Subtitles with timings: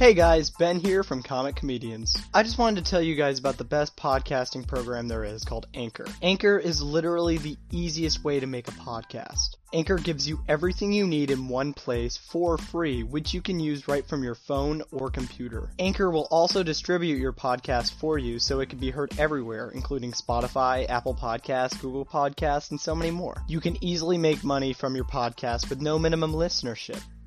[0.00, 2.16] Hey guys, Ben here from Comic Comedians.
[2.32, 5.66] I just wanted to tell you guys about the best podcasting program there is called
[5.74, 6.06] Anchor.
[6.22, 9.56] Anchor is literally the easiest way to make a podcast.
[9.74, 13.88] Anchor gives you everything you need in one place for free, which you can use
[13.88, 15.68] right from your phone or computer.
[15.78, 20.12] Anchor will also distribute your podcast for you so it can be heard everywhere, including
[20.12, 23.36] Spotify, Apple Podcasts, Google Podcasts, and so many more.
[23.48, 27.02] You can easily make money from your podcast with no minimum listenership.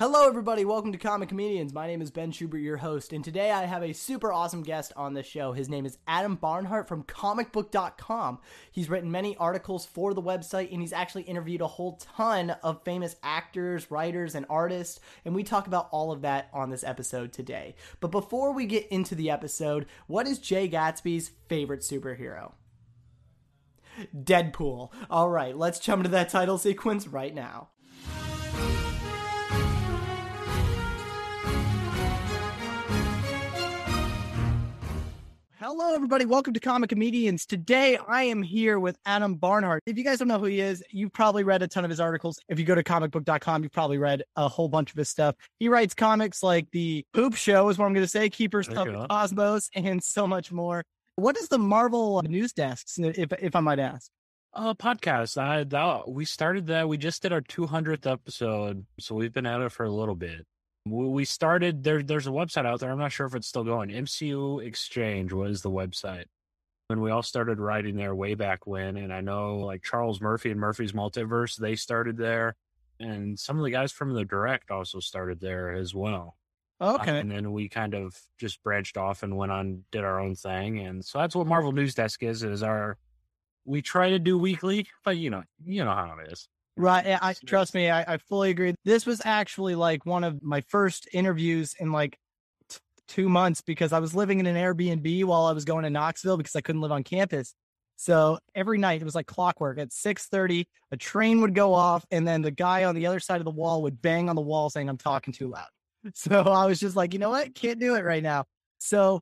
[0.00, 0.64] Hello, everybody.
[0.64, 1.74] Welcome to Comic Comedians.
[1.74, 4.94] My name is Ben Schubert, your host, and today I have a super awesome guest
[4.96, 5.52] on the show.
[5.52, 8.38] His name is Adam Barnhardt from comicbook.com.
[8.72, 12.82] He's written many articles for the website, and he's actually interviewed a whole ton of
[12.82, 17.34] famous actors, writers, and artists, and we talk about all of that on this episode
[17.34, 17.74] today.
[18.00, 22.52] But before we get into the episode, what is Jay Gatsby's favorite superhero?
[24.16, 24.92] Deadpool.
[25.10, 27.68] All right, let's jump into that title sequence right now.
[35.72, 36.24] Hello, everybody.
[36.24, 37.46] Welcome to Comic Comedians.
[37.46, 39.78] Today, I am here with Adam Barnhardt.
[39.86, 42.00] If you guys don't know who he is, you've probably read a ton of his
[42.00, 42.40] articles.
[42.48, 45.36] If you go to comicbook.com, you've probably read a whole bunch of his stuff.
[45.60, 48.88] He writes comics like The Poop Show, is what I'm going to say, Keepers of
[49.08, 50.82] Cosmos, and so much more.
[51.14, 54.10] What is the Marvel news desks, if, if I might ask?
[54.52, 55.40] Uh, podcast.
[55.40, 56.88] I that, we started that.
[56.88, 60.46] We just did our 200th episode, so we've been at it for a little bit
[60.86, 63.90] we started there there's a website out there i'm not sure if it's still going
[63.90, 66.24] mcu exchange was the website.
[66.86, 70.50] When we all started writing there way back when and i know like charles murphy
[70.50, 72.56] and murphy's multiverse they started there
[72.98, 76.36] and some of the guys from the direct also started there as well.
[76.82, 77.18] Okay.
[77.18, 80.78] and then we kind of just branched off and went on did our own thing
[80.78, 82.96] and so that's what marvel news desk is is our
[83.66, 87.18] we try to do weekly but you know you know how it is Right.
[87.20, 87.90] I trust me.
[87.90, 88.74] I, I fully agree.
[88.84, 92.18] This was actually like one of my first interviews in like
[92.68, 95.90] t- two months because I was living in an Airbnb while I was going to
[95.90, 97.54] Knoxville because I couldn't live on campus.
[97.96, 99.78] So every night it was like clockwork.
[99.78, 103.20] At six thirty, a train would go off, and then the guy on the other
[103.20, 105.66] side of the wall would bang on the wall saying, "I'm talking too loud."
[106.14, 107.54] So I was just like, you know what?
[107.54, 108.46] Can't do it right now.
[108.78, 109.20] So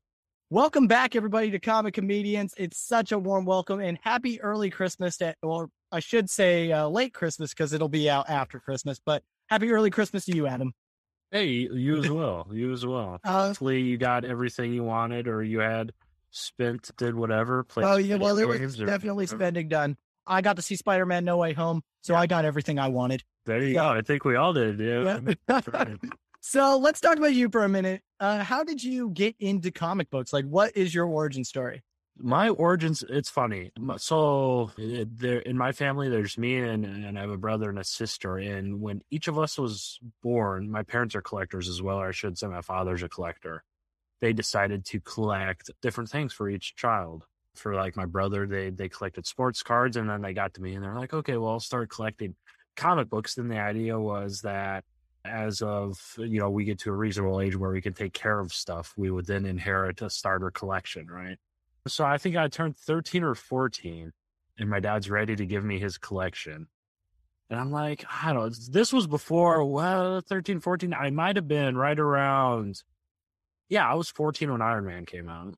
[0.48, 2.54] welcome back, everybody, to Comic Comedians.
[2.56, 6.88] It's such a warm welcome and happy early Christmas to, or I should say uh,
[6.88, 9.00] late Christmas because it'll be out after Christmas.
[9.04, 10.72] But happy early Christmas to you, Adam.
[11.30, 12.48] Hey, you as well.
[12.52, 13.18] You as well.
[13.24, 15.92] Uh, Hopefully, you got everything you wanted, or you had
[16.30, 17.66] spent, did whatever.
[17.76, 19.96] Oh yeah, well, there was definitely spending done.
[20.26, 22.20] I got to see Spider Man No Way Home, so yeah.
[22.20, 23.24] I got everything I wanted.
[23.46, 23.88] There you go.
[23.88, 24.78] I think we all did.
[24.78, 25.20] Yeah.
[25.48, 25.60] yeah.
[26.40, 28.02] so let's talk about you for a minute.
[28.20, 30.32] Uh, how did you get into comic books?
[30.32, 31.82] Like, what is your origin story?
[32.20, 37.20] My origins it's funny so eh, there in my family there's me and, and i
[37.20, 41.14] have a brother and a sister and when each of us was born my parents
[41.14, 43.62] are collectors as well or i should say my father's a collector
[44.20, 47.24] they decided to collect different things for each child.
[47.54, 50.76] For like my brother they they collected sports cards and then they got to me
[50.76, 52.36] and they're like okay well i'll start collecting
[52.76, 54.84] comic books then the idea was that
[55.24, 58.38] as of you know we get to a reasonable age where we can take care
[58.38, 61.38] of stuff we would then inherit a starter collection right
[61.88, 64.12] so I think I turned 13 or 14
[64.58, 66.66] and my dad's ready to give me his collection.
[67.50, 68.50] And I'm like, I don't know.
[68.70, 70.92] This was before, well, 13, 14.
[70.92, 72.82] I might have been right around,
[73.68, 75.54] yeah, I was 14 when Iron Man came out.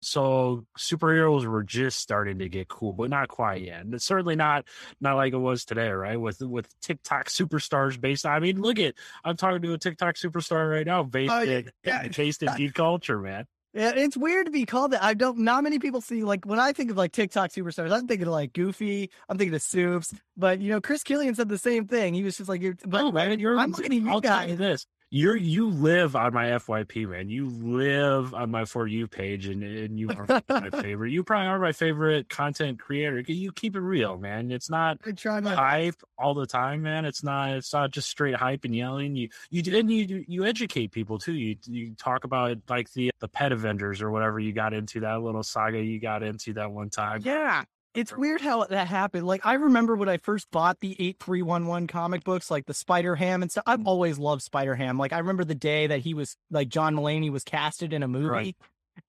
[0.00, 3.80] So superheroes were just starting to get cool, but not quite yet.
[3.80, 4.66] And it's certainly not
[5.00, 6.20] not like it was today, right?
[6.20, 8.26] With with TikTok superstars based.
[8.26, 8.94] I mean, look at
[9.24, 12.06] I'm talking to a TikTok superstar right now based oh, in yeah.
[12.08, 13.46] based in geek culture, man.
[13.74, 15.02] Yeah, it's weird to be called that.
[15.02, 15.38] I don't.
[15.38, 17.90] Not many people see like when I think of like TikTok superstars.
[17.90, 19.10] I'm thinking of like Goofy.
[19.28, 20.14] I'm thinking of Soups.
[20.36, 22.14] But you know, Chris Killian said the same thing.
[22.14, 23.58] He was just like, "You're." But oh, man, you're.
[23.58, 24.42] I'm looking at you I'll guys.
[24.42, 27.28] Tell you this you're you live on my FYP, man.
[27.28, 31.12] You live on my for you page, and, and you are my favorite.
[31.12, 33.20] You probably are my favorite content creator.
[33.20, 34.50] You keep it real, man.
[34.50, 37.04] It's not I try not hype all the time, man.
[37.04, 39.14] It's not it's not just straight hype and yelling.
[39.14, 41.34] You you and you you educate people too.
[41.34, 45.22] You you talk about like the the pet Avengers or whatever you got into that
[45.22, 47.20] little saga you got into that one time.
[47.24, 47.62] Yeah,
[47.94, 49.26] it's weird how that happened.
[49.26, 53.42] Like I remember when I first bought the 8311 comic books, like the Spider Ham
[53.42, 53.64] and stuff.
[53.66, 53.86] I've mm.
[53.86, 54.98] always loved Spider Ham.
[54.98, 58.08] Like I remember the day that he was like John Mulaney was casted in a
[58.08, 58.26] movie.
[58.26, 58.56] Right.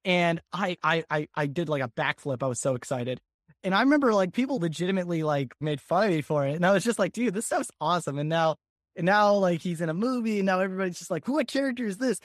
[0.04, 2.44] And I, I I I did like a backflip.
[2.44, 3.20] I was so excited.
[3.64, 6.56] And I remember like people legitimately like made fun of me for it.
[6.56, 8.20] And I was just like, dude, this stuff's awesome.
[8.20, 8.58] And now
[8.96, 11.98] and now like he's in a movie and now everybody's just like, what character is
[11.98, 12.20] this?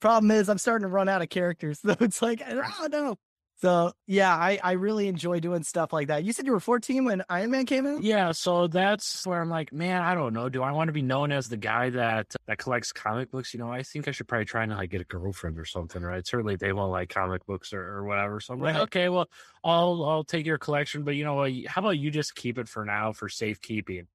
[0.00, 1.80] Problem is I'm starting to run out of characters.
[1.86, 3.16] So it's like, I don't know.
[3.58, 6.24] So yeah, I, I really enjoy doing stuff like that.
[6.24, 8.02] You said you were 14 when Iron Man came out?
[8.02, 10.50] Yeah, so that's where I'm like, man, I don't know.
[10.50, 13.54] Do I want to be known as the guy that that collects comic books?
[13.54, 16.02] You know, I think I should probably try and like get a girlfriend or something,
[16.02, 16.26] right?
[16.26, 18.40] Certainly they won't like comic books or, or whatever.
[18.40, 19.26] So I'm like, okay, well,
[19.64, 21.52] I'll I'll take your collection, but you know what?
[21.66, 24.06] How about you just keep it for now for safekeeping?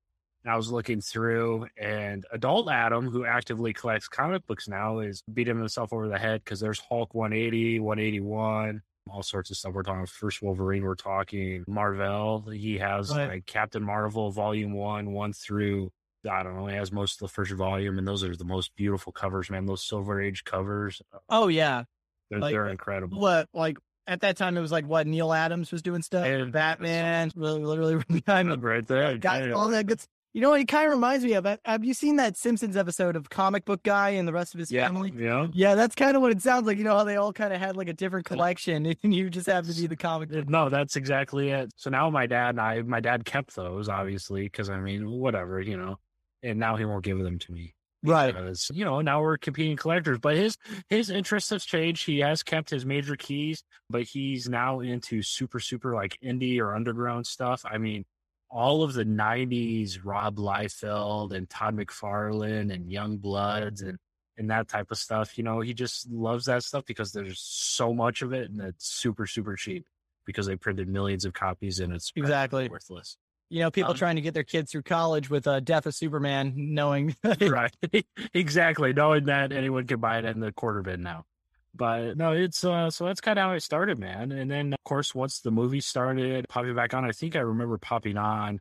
[0.43, 5.23] And I was looking through, and adult Adam, who actively collects comic books now, is
[5.31, 9.73] beating himself over the head because there's Hulk 180, 181, all sorts of stuff.
[9.73, 12.41] We're talking first Wolverine, we're talking Marvel.
[12.51, 13.27] He has Right.
[13.27, 15.91] like Captain Marvel Volume One, one through
[16.29, 16.67] I don't know.
[16.67, 19.65] He has most of the first volume, and those are the most beautiful covers, man.
[19.65, 21.85] Those Silver Age covers, uh, Oh yeah.
[22.29, 23.19] they're, Like, they're uh, incredible.
[23.19, 26.25] What like at that time it was like what Neal Adams was doing stuff.
[26.25, 28.55] And- Batman, really, literally behind me.
[28.55, 29.99] right there, Got all that good.
[30.33, 30.61] You know, what?
[30.61, 31.45] it kind of reminds me of.
[31.65, 34.71] Have you seen that Simpsons episode of Comic Book Guy and the rest of his
[34.71, 35.11] yeah, family?
[35.15, 35.47] yeah.
[35.53, 36.77] Yeah, that's kind of what it sounds like.
[36.77, 39.47] You know how they all kind of had like a different collection, and you just
[39.47, 40.29] have to be the comic.
[40.29, 40.47] book.
[40.47, 41.71] No, that's exactly it.
[41.75, 45.59] So now my dad and I, my dad kept those obviously because I mean, whatever,
[45.59, 45.99] you know,
[46.43, 47.75] and now he won't give them to me.
[48.03, 48.33] Right.
[48.33, 50.57] because you know now we're competing collectors but his
[50.89, 55.59] his interests have changed he has kept his major keys but he's now into super
[55.59, 58.03] super like indie or underground stuff i mean
[58.51, 63.97] all of the 90s rob liefeld and todd mcfarlane and young bloods and
[64.37, 67.93] and that type of stuff you know he just loves that stuff because there's so
[67.93, 69.85] much of it and it's super super cheap
[70.25, 72.69] because they printed millions of copies and it's Exactly.
[72.69, 73.17] worthless.
[73.49, 75.93] You know, people Um, trying to get their kids through college with uh, Death of
[75.95, 77.75] Superman, knowing right.
[78.33, 78.93] Exactly.
[78.93, 81.25] Knowing that anyone can buy it in the quarter bin now
[81.73, 84.31] but no it's uh so that's kind of how it started man.
[84.31, 87.77] And then of course once the movie started popping back on i think i remember
[87.77, 88.59] popping on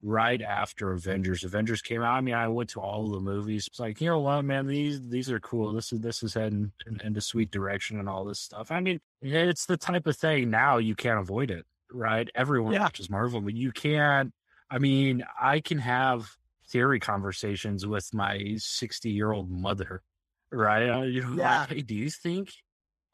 [0.00, 1.42] right after avengers.
[1.42, 2.14] Avengers came out.
[2.14, 3.66] I mean i went to all of the movies.
[3.66, 4.66] It's like you know what man?
[4.66, 5.72] These these are cool.
[5.72, 8.70] This is this is heading in, into sweet direction and all this stuff.
[8.70, 12.28] I mean it's the type of thing now you can't avoid it right?
[12.34, 12.82] Everyone Yeah.
[12.82, 14.32] watches marvel but you can't
[14.70, 16.36] i mean i can have
[16.68, 20.02] theory conversations with my 60 year old mother
[20.52, 21.60] right uh, you know Yeah.
[21.60, 22.50] like, hey do you think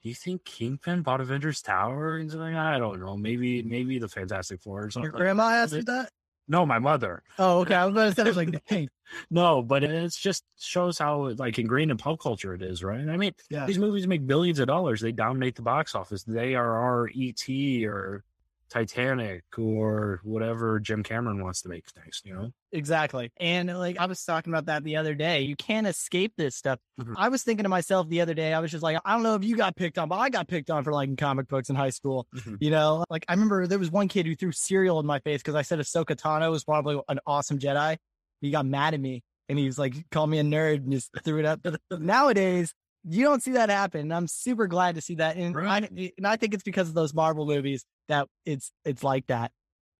[0.03, 2.55] do you think Kingpin bought Avengers Tower and something?
[2.55, 3.17] I don't know.
[3.17, 5.11] Maybe, maybe the Fantastic Four or your something.
[5.13, 6.11] grandma asked you that.
[6.47, 7.23] No, my mother.
[7.39, 7.75] Oh, okay.
[7.75, 8.91] I was about to say, I was like, dang.
[9.31, 13.09] No, but it's just shows how like ingrained in pop culture it is, right?
[13.09, 13.65] I mean, Yeah.
[13.65, 15.01] these movies make billions of dollars.
[15.01, 16.23] They dominate the box office.
[16.23, 17.49] They are our ET
[17.87, 18.25] or
[18.71, 22.25] Titanic or whatever Jim Cameron wants to make next.
[22.27, 22.51] You know?
[22.73, 23.31] Exactly.
[23.39, 25.43] And like I was talking about that the other day.
[25.43, 26.79] You can't escape this stuff.
[27.01, 27.15] Mhm.
[27.17, 29.35] I was thinking to myself the other day, I was just like, I don't know
[29.35, 31.77] if you got picked on, but I got picked on for liking comic books in
[31.77, 32.27] high school.
[32.35, 32.59] Mhm.
[32.61, 35.41] You know, like I remember there was one kid who threw cereal in my face
[35.41, 37.97] because I said Ahsoka Tano was probably an awesome Jedi.
[38.41, 41.11] He got mad at me and he was like, called me a nerd and just
[41.25, 41.61] threw it up.
[41.91, 42.75] Nowadays,
[43.07, 44.11] you don't see that happen.
[44.13, 45.37] I'm super glad to see that.
[45.37, 45.85] And, Right.
[45.85, 49.53] I, and I think it's because of those Marvel movies that it's it's like that.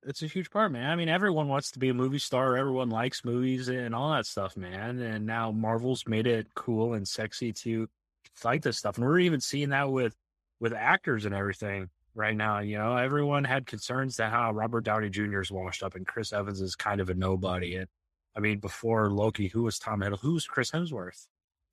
[0.07, 0.91] It's a huge part, man.
[0.91, 2.57] I mean, everyone wants to be a movie star.
[2.57, 5.01] Everyone likes movies and all that stuff, man.
[5.01, 7.89] And now Marvel's made it cool and sexy to
[8.45, 8.99] like this stuff.
[8.99, 10.15] And we're even seeing that with
[10.61, 12.61] with actors and everything right now.
[12.61, 15.41] You know, everyone had concerns that how Robert Downey Jr.
[15.41, 17.77] is washed up and Chris Evans is kind of a nobody.
[17.77, 17.89] And
[18.37, 20.21] I mean, before Loki, who was Tom Hiddleston?
[20.21, 21.27] Who's Chris Hemsworth?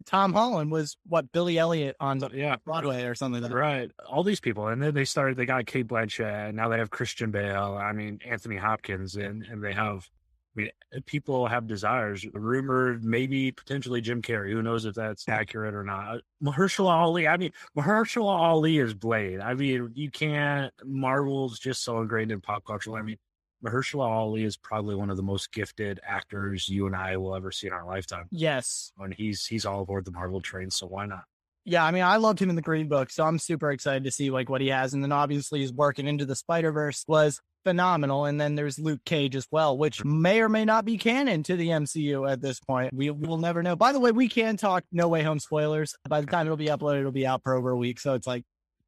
[0.05, 3.57] Tom Holland was what Billy Elliot on So, yeah, Broadway or something like that.
[3.57, 3.91] Right.
[4.07, 4.67] All these people.
[4.67, 6.49] And then they started, they got Cate Blanchett.
[6.49, 7.77] And now they have Christian Bale.
[7.81, 9.15] I mean, Anthony Hopkins.
[9.15, 10.09] And, and they have,
[10.55, 12.25] I mean, eh, people have desires.
[12.33, 14.51] Rumored, maybe potentially Jim Carrey.
[14.51, 16.15] Who knows if that's accurate or not?
[16.15, 17.27] Uh, Mahershala Ali.
[17.27, 19.39] I mean, Mahershala Ali is Blade.
[19.39, 22.93] I mean, you can't, Marvel's just so ingrained in pop culture.
[22.95, 23.17] I mean,
[23.63, 27.51] Mahershala Ali is probably one of the most gifted actors you and I will ever
[27.51, 28.27] see in our lifetime.
[28.31, 28.91] Yes.
[28.97, 30.71] And he's, he's all aboard the Marvel train.
[30.71, 31.23] So why not?
[31.63, 34.11] Yeah, I mean, I loved him in the Green Book, so I'm super excited to
[34.11, 34.93] see like what he has.
[34.93, 38.25] And then obviously his work in Into the Spider Verse was phenomenal.
[38.25, 41.55] And then there's Luke Cage as well, which may or may not be canon to
[41.55, 42.93] the MCU at this point.
[42.93, 43.75] We will never know.
[43.75, 45.95] By the way, we can talk No Way Home spoilers.
[46.09, 47.99] By the time it'll be uploaded, it'll be out for over a week.
[47.99, 48.43] So it's like,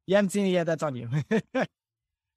[0.06, 0.66] you haven't seen it yet.
[0.66, 1.08] That's on you.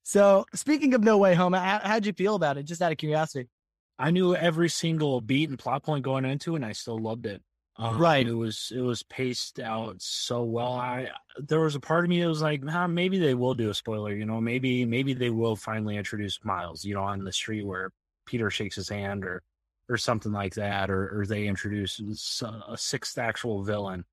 [0.08, 2.62] so speaking of No Way Home, how, how'd you feel about it?
[2.62, 3.50] Just out of curiosity.
[3.98, 7.26] I knew every single beat and plot point going into it, and I still loved
[7.26, 7.42] it.
[7.76, 8.26] Um, Right.
[8.26, 10.72] It was it was paced out so well.
[10.72, 13.68] I there was a part of me that was like, nah, maybe they will do
[13.68, 14.14] a spoiler.
[14.14, 16.86] You know, maybe maybe they will finally introduce Miles.
[16.86, 17.90] You know, on the street where
[18.24, 19.42] Peter shakes his hand, or
[19.90, 22.00] or something like that, or or they introduce
[22.42, 24.06] a sixth actual villain.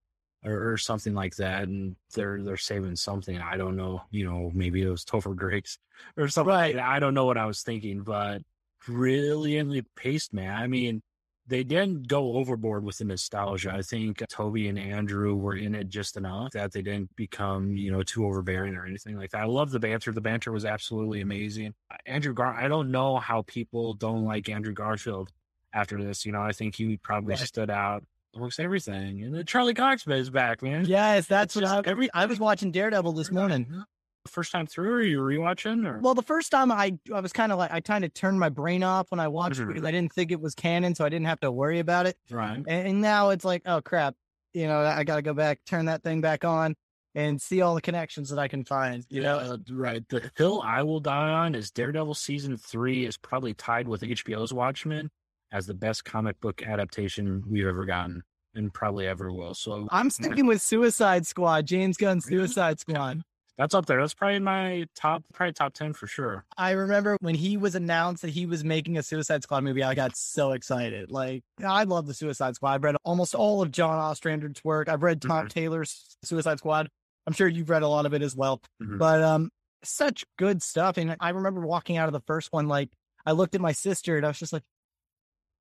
[0.45, 3.39] Or, or something like that, and they're they're saving something.
[3.39, 4.03] I don't know.
[4.11, 5.79] You know, maybe it was Topher Grace
[6.17, 6.53] or something.
[6.53, 6.77] Right.
[6.77, 8.43] I don't know what I was thinking, but
[8.85, 10.55] brilliantly paced, man.
[10.55, 11.01] I mean,
[11.47, 13.71] they didn't go overboard with the nostalgia.
[13.73, 17.75] I think uh, Tobey and Andrew were in it just enough that they didn't become,
[17.75, 19.41] you know, too overbearing or anything like that.
[19.41, 20.11] I love the banter.
[20.11, 21.73] The banter was absolutely amazing.
[21.91, 25.31] Uh, Andrew Gar, I don't know how people don't like Andrew Garfield
[25.73, 26.25] after this.
[26.25, 27.39] You know, I think he probably Right.
[27.47, 28.03] stood out
[28.35, 29.23] amongst everything.
[29.23, 30.85] And then Charlie Cox is back, man.
[30.85, 33.83] Yes, that's It's what I, every- I was watching Daredevil this morning.
[34.27, 35.85] First time through, or you rewatching?
[35.87, 38.39] Or Well, the first time I I was kind of like I kind of turned
[38.39, 39.67] my brain off when I watched it Mhm.
[39.67, 42.17] because I didn't think it was canon, so I didn't have to worry about it.
[42.31, 42.57] right.
[42.57, 44.15] And, and now it's like, oh crap,
[44.53, 46.75] you know, I got to go back, turn that thing back on,
[47.13, 49.05] and see all the connections that I can find.
[49.09, 50.03] You know, Uh, right.
[50.09, 54.51] The hill I will die on is Daredevil season three is probably tied with HBO's
[54.51, 55.11] Watchmen
[55.51, 58.23] as the best comic book adaptation we've ever gotten
[58.53, 59.53] and probably ever will.
[59.53, 63.21] So I'm sticking with Suicide Squad, James Gunn's Suicide Squad.
[63.57, 63.99] that's up there.
[63.99, 66.45] That's probably my top, probably top ten for sure.
[66.57, 69.93] I remember when he was announced that he was making a Suicide Squad movie, I
[69.95, 71.11] got so excited.
[71.11, 72.73] Like, I love the Suicide Squad.
[72.73, 74.89] I've read almost all of John Ostrander's work.
[74.89, 75.49] I've read Tom Mhm.
[75.49, 76.89] Taylor's Suicide Squad.
[77.27, 78.61] I'm sure you've read a lot of it as well.
[78.83, 78.97] Mhm.
[78.99, 79.51] But um,
[79.83, 80.97] such good stuff.
[80.97, 82.89] And I remember walking out of the first one, like
[83.25, 84.63] I looked at my sister and I was just like,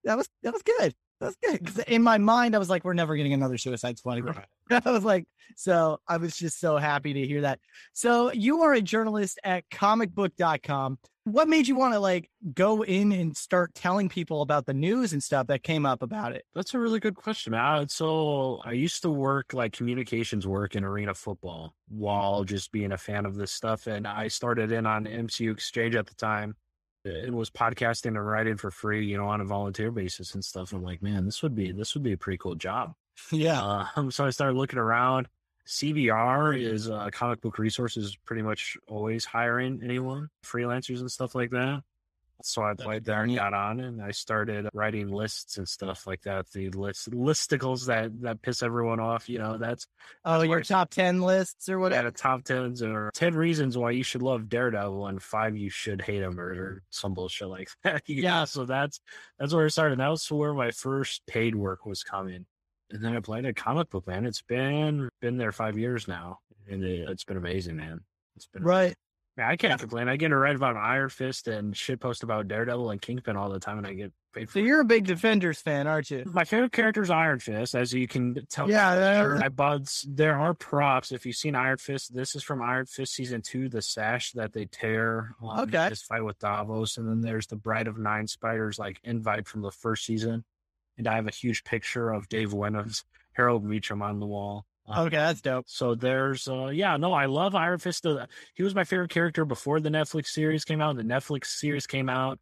[0.04, 0.94] that was that was good.
[1.20, 1.64] That was good.
[1.64, 4.24] 'Cause in my mind, I was like, we're never getting another Suicide Squad.
[4.24, 4.46] Right.
[4.84, 7.60] I was like, so I was just so happy to hear that.
[7.92, 10.98] So you are a journalist at comicbook.com.
[11.26, 15.14] What made you want to like go in and start telling people about the news
[15.14, 16.44] and stuff that came up about it?
[16.54, 17.60] That's a really good question, man.
[17.64, 22.92] Uh, so I used to work like communications work in arena football while just being
[22.92, 23.86] a fan of this stuff.
[23.86, 26.56] And I started in on MCU Exchange at the time.
[27.04, 30.72] It was podcasting and writing for free, you know, on a volunteer basis and stuff.
[30.72, 32.94] I'm like, man, this would be this would be a pretty cool job.
[33.30, 33.86] Yeah.
[33.94, 35.28] Um, so I started looking around.
[35.68, 41.50] CBR is uh, comic book resources, pretty much always hiring anyone, freelancers and stuff like
[41.50, 41.82] that.
[42.42, 46.22] So I applied there and got on, and I started writing lists and stuff like
[46.22, 46.50] that.
[46.52, 49.28] The list listicles that that piss everyone off.
[49.28, 49.86] You know, that's
[50.24, 52.08] Oh, why your I- top 10 lists or at whatever.
[52.08, 56.02] a top tens or ten reasons why you should love Daredevil and five you should
[56.02, 58.02] hate him or, or some bullshit like that.
[58.08, 58.44] Yeah.
[58.44, 59.00] So that's
[59.38, 59.98] that's where I started.
[60.00, 62.46] That was where my first paid work was coming.
[62.90, 64.26] And then I played a comic book, man.
[64.26, 66.40] It's been been there five years now.
[66.68, 68.00] And it, it's been amazing, man.
[68.36, 68.94] It's been Right.
[69.36, 70.08] Man, I can't complain.
[70.08, 73.50] I get to write about Iron Fist and shit post about Daredevil and Kingpin all
[73.50, 76.22] the time and I get paid for So you're a big Defenders fan, aren't you?
[76.32, 78.70] My favorite character is Iron Fist, as you can tell.
[78.70, 80.06] Yeah, that- I buds.
[80.08, 81.10] There are props.
[81.10, 83.68] If you've seen Iron Fist, this is from Iron Fist season two.
[83.68, 85.34] The sash that they tear.
[85.42, 85.88] um, Okay.
[85.88, 89.62] This fight with Davos, and then there's the Bride of Nine Spiders, like invite from
[89.62, 90.44] the first season.
[90.96, 94.64] And I have a huge picture of Dave Wenham's Harold Meachum on the wall.
[94.88, 95.64] Uh, Okay, that's dope.
[95.68, 98.04] so there's, uh, yeah, no, I love Iron Fist.
[98.06, 100.96] Uh, He was my favorite character before the Netflix series came out.
[100.96, 102.38] The Netflix series came out,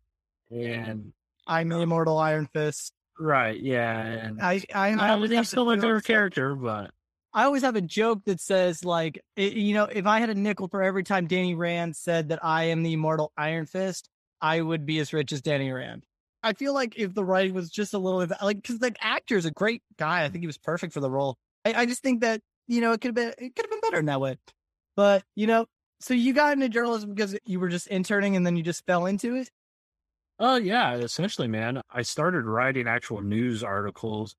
[0.51, 1.13] and
[1.47, 2.93] I'm the immortal Iron Fist.
[3.19, 6.91] right, yeah, and I I, I, I, have he's still my favorite character, but
[7.33, 10.35] I always have a joke that says like, i- you know, if I had a
[10.35, 14.09] nickel for every time Danny Rand said that I am the immortal Iron Fist,
[14.41, 16.05] I would be as rich as Danny Rand.
[16.43, 19.45] I feel like if the writing was just a little like, because the actor is
[19.45, 21.39] a great guy, I think he was perfect for the role.
[21.65, 23.81] I, I just think that you know it could have been it could have been
[23.81, 24.39] better in that way.
[24.97, 25.67] But you know,
[26.01, 29.07] so you got into journalism because you were just interning and then you just fell
[29.07, 29.51] into it.
[30.39, 31.83] Oh yeah, essentially, man.
[31.91, 34.35] I started writing actual news articles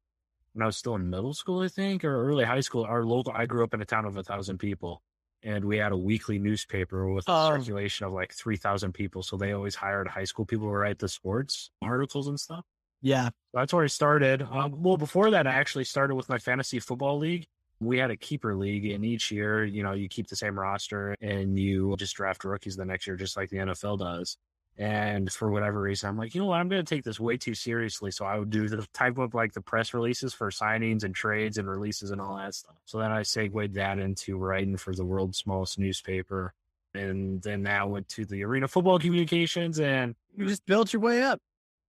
[0.53, 2.83] when I was still in middle school, I think, or early high school.
[2.83, 5.01] Our local, I grew up in a town of a thousand people,
[5.43, 7.49] and we had a weekly newspaper with a Oh.
[7.57, 9.23] circulation of like three thousand people.
[9.23, 12.65] So they always hired high school people to write the sports articles and stuff.
[13.03, 13.29] Yeah.
[13.53, 14.41] That's where I started.
[14.41, 17.45] Um, well, before that, I actually started with my fantasy football league.
[17.79, 21.15] We had a keeper league, and each year, you know, you keep the same roster
[21.21, 24.37] and you just draft rookies the next year, just like the NFL does.
[24.77, 26.59] And for whatever reason, I'm like, you know what?
[26.59, 28.09] I'm going to take this way too seriously.
[28.09, 31.57] So I would do the type of like the press releases for signings and trades
[31.57, 32.77] and releases and all that stuff.
[32.85, 36.53] So then I segued that into writing for the world's smallest newspaper.
[36.95, 41.21] And then that went to the arena football communications and You just built your way
[41.21, 41.39] up.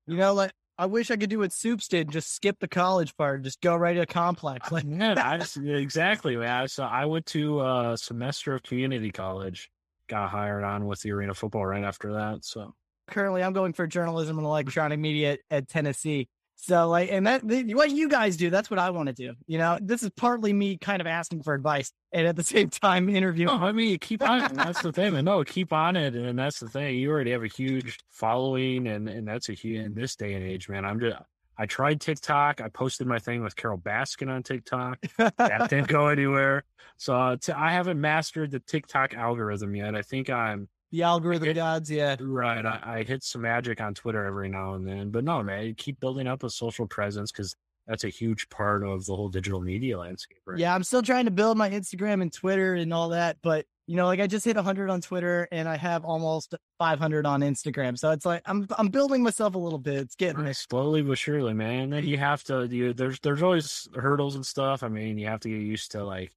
[0.07, 3.17] You know, like I wish I could do what Soups did, just skip the college
[3.17, 4.71] part, just go right to complex.
[4.71, 6.69] Uh, like Man, I just, exactly, man.
[6.69, 9.71] So I went to a semester of community college,
[10.09, 12.45] got hired on with the arena football right after that.
[12.45, 12.75] So
[13.07, 16.29] currently I'm going for journalism and electronic media at, at Tennessee.
[16.67, 19.35] So like, and that what you guys do, that's what I want to do.
[19.47, 22.71] You know, this is partly me kind of asking for advice and at the same
[22.71, 23.59] time interviewing.
[23.59, 24.55] no, I mean, keep on.
[24.55, 25.27] That's the thing, man.
[25.27, 26.97] No, keep on it, and that's the thing.
[26.97, 30.45] You already have a huge following, and and that's a huge in this day and
[30.45, 30.85] age, man.
[30.85, 31.17] I'm just.
[31.57, 32.61] I tried TikTok.
[32.61, 34.99] I posted my thing with Carole Baskin on TikTok.
[35.19, 36.65] That didn't go anywhere.
[36.97, 39.95] So uh, t- I haven't mastered the TikTok algorithm yet.
[39.95, 42.15] I think I'm The algorithm It- gods, yeah.
[42.21, 42.65] Right.
[42.65, 45.75] I, I hit some magic on Twitter every now and then, but no, man, you
[45.75, 47.57] keep building up a social presence because
[47.89, 50.39] that's a huge part of the whole digital media landscape.
[50.47, 50.59] Right?
[50.61, 53.97] Yeah, I'm still trying to build my Instagram and Twitter and all that, but you
[53.97, 57.99] know, like I just hit 100 on Twitter and I have almost 500 on Instagram.
[57.99, 59.97] So it's like I'm I'm building myself a little bit.
[59.97, 60.55] It's getting Right, there.
[60.55, 61.91] slowly but surely, man.
[61.91, 62.67] Then you have to.
[62.71, 64.83] You, there's there's always hurdles and stuff.
[64.85, 66.33] I mean, you have to get used to like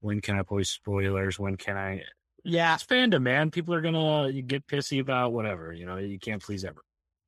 [0.00, 1.38] when can I post spoilers?
[1.38, 2.02] When can I?
[2.44, 3.50] Yeah, It's fandom, man.
[3.50, 5.72] People are gonna uh, get pissy about whatever.
[5.72, 6.82] You know, you can't please everyone.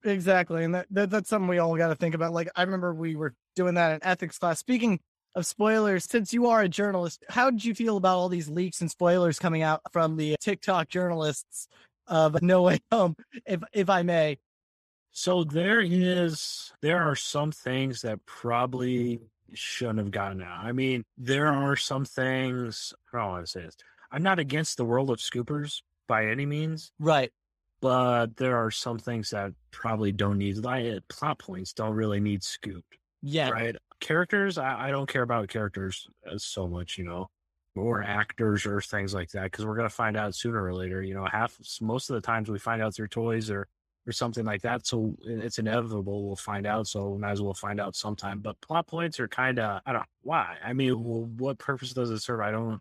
[0.04, 0.64] exactly.
[0.64, 2.32] And that, that that's something we all got to think about.
[2.32, 4.58] Like I remember we were doing that in ethics class.
[4.58, 5.00] Speaking
[5.34, 8.80] of spoilers, since you are a journalist, how did you feel about all these leaks
[8.80, 11.68] and spoilers coming out from the TikTok journalists
[12.06, 13.14] of No Way Home,
[13.46, 14.38] if if I may?
[15.12, 19.20] So there is there are some things that probably
[19.54, 20.64] shouldn't have gotten out.
[20.64, 23.76] I mean, there are some things I don't want to say this.
[24.12, 27.32] I'm not against the world of scoopers by any means, Right.
[27.80, 32.42] but there are some things that probably don't need like plot points don't really need
[32.42, 32.98] scooped.
[33.22, 33.50] Yeah.
[33.50, 33.76] Right.
[34.00, 37.28] Characters, I, I don't care about characters uh, so much, you know,
[37.76, 41.02] or actors or things like that, because we're gonna find out sooner or later.
[41.02, 43.68] You know, half most of the times we find out through toys or
[44.06, 44.84] or something like that.
[44.86, 46.88] So it's inevitable we'll find out.
[46.88, 48.40] So we might as well find out sometime.
[48.40, 50.56] But plot points are kind of I don't why.
[50.64, 52.40] I mean, well, what purpose does it serve?
[52.40, 52.80] I don't.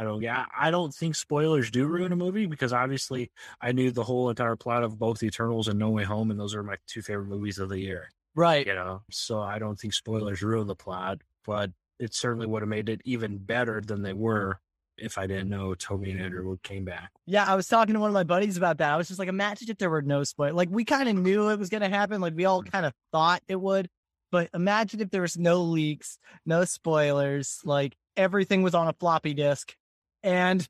[0.00, 0.22] I don't.
[0.22, 3.30] Yeah, I don't think spoilers do ruin a movie because obviously
[3.60, 6.54] I knew the whole entire plot of both Eternals and No Way Home, and those
[6.54, 8.66] are my two favorite movies of the year Right.
[8.66, 12.68] you know so i don't think spoilers ruin the plot but it certainly would have
[12.68, 14.60] made it even better than they were
[14.96, 18.10] if i didn't know tobey and andrew came back Yeah, I was talking to one
[18.10, 18.92] of my buddies about that.
[18.92, 20.54] I was just like, imagine if there were no spoil.
[20.54, 22.20] Like we kind of knew it was going to happen.
[22.20, 22.70] Like we all mm.
[22.70, 23.88] kind of thought it would,
[24.30, 27.60] but imagine if there was no leaks, no spoilers.
[27.64, 29.74] Like everything was on a floppy disk,
[30.22, 30.66] and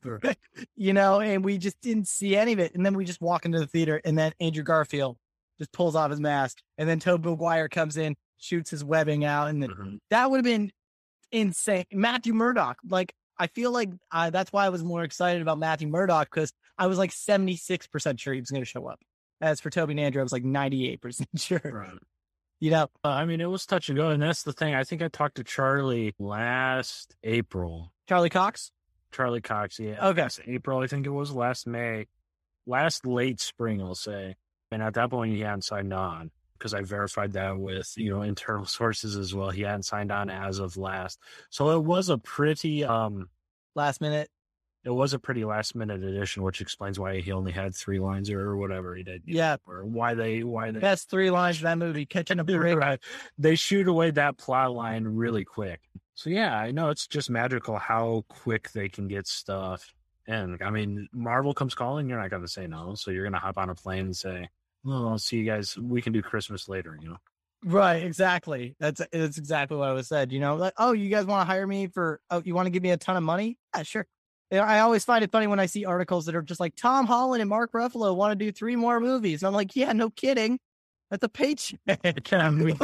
[0.76, 2.74] you know, and we just didn't see any of it.
[2.74, 5.16] And then we just walk into the theater, and then Andrew Garfield
[5.58, 9.48] just pulls off his mask, and then Tobey Maguire comes in, shoots his webbing out,
[9.48, 9.98] and then Mhm.
[10.10, 10.70] that would have been
[11.32, 11.84] insane.
[11.92, 15.88] Matthew Murdock, like I feel like uh, that's why I was more excited about Matthew
[15.88, 19.00] Murdock because I was like seventy six percent sure he was going to show up.
[19.40, 21.60] As for Tobey and Andrew, I was like ninety eight percent sure.
[21.64, 21.98] right
[22.60, 24.84] You know, Uh, i mean it was touch and go and that's the thing i
[24.84, 28.70] think i talked to charlie last april Charlie Cox.
[29.12, 30.22] Charlie cox yeah Okay.
[30.22, 32.06] last april i think it was last may
[32.66, 34.36] last late spring i'll say
[34.70, 38.20] and at that point he hadn't signed on because I verified that with you know
[38.20, 39.48] internal sources as well.
[39.48, 41.18] He hadn't signed on as of last,
[41.48, 43.30] so it was a pretty um
[43.74, 44.28] Last minute.
[44.84, 48.30] It was a pretty last minute addition, which explains why he only had three lines
[48.30, 49.56] or whatever he did, Yeah.
[49.66, 52.76] or why they why they Best three lines of that movie, catching a break.
[52.78, 52.98] right.
[53.38, 55.80] They shoot away that plot line really quick.
[56.14, 59.92] So yeah, I know it's just magical how quick they can get stuff.
[60.26, 62.94] And I mean, Marvel comes calling, you're not gonna say no.
[62.94, 64.48] So you're gonna hop on a plane and say,
[64.84, 65.76] "Well, I'll see you guys.
[65.76, 67.16] We can do Christmas later." You know.
[67.64, 68.76] Right, exactly.
[68.80, 70.30] That's that's exactly what I was said.
[70.32, 72.20] You know, like, oh, you guys want to hire me for?
[72.30, 73.58] Oh, you want to give me a ton of money?
[73.76, 74.06] Yeah, sure.
[74.52, 77.40] I always find it funny when I see articles that are just like Tom Holland
[77.40, 80.58] and Mark Ruffalo want to do three more movies, and I'm like, yeah, no kidding.
[81.10, 81.80] That's a paycheck.
[82.30, 82.74] Yeah, me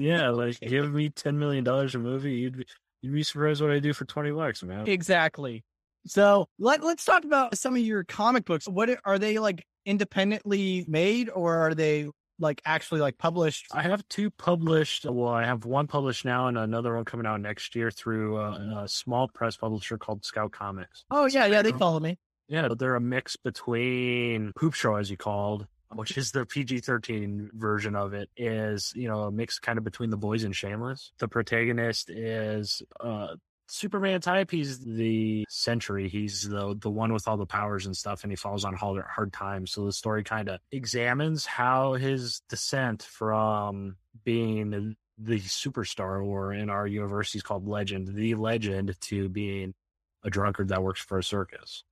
[0.00, 2.66] yeah, like give me ten million dollars a movie, you'd be,
[3.02, 4.88] you'd be surprised what I do for twenty bucks, man.
[4.88, 5.64] Exactly.
[6.06, 8.68] So let, let's talk about some of your comic books.
[8.68, 13.66] What are they like independently made or are they like actually like published?
[13.72, 15.04] I have two published.
[15.04, 18.82] Well, I have one published now and another one coming out next year through uh,
[18.84, 21.04] a small press publisher called Scout Comics.
[21.10, 22.18] Oh yeah, yeah, they follow me.
[22.48, 27.50] Yeah, they're a mix between Poop Show, as you called, which is the PG 13
[27.54, 31.12] version of it, is, you know, a mix kind of between The Boys and Shameless.
[31.18, 33.34] The protagonist is uh,
[33.68, 34.50] Superman type.
[34.50, 36.08] He's the Sentry.
[36.08, 39.04] He's the the one with all the powers and stuff, and he falls on hard,
[39.04, 39.72] hard times.
[39.72, 46.70] So the story kind of examines how his descent from being the superstar, or in
[46.70, 49.74] our universe, he's called Legend, the legend, to being
[50.22, 51.84] a drunkard that works for a circus.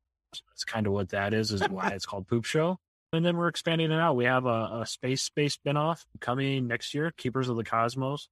[0.49, 2.79] That's kind of what that is, is why it's called Poop Show.
[3.13, 4.17] And then we're expanding it out.
[4.17, 8.29] We have a, a space space spinoff coming next year, Keepers of the Cosmos.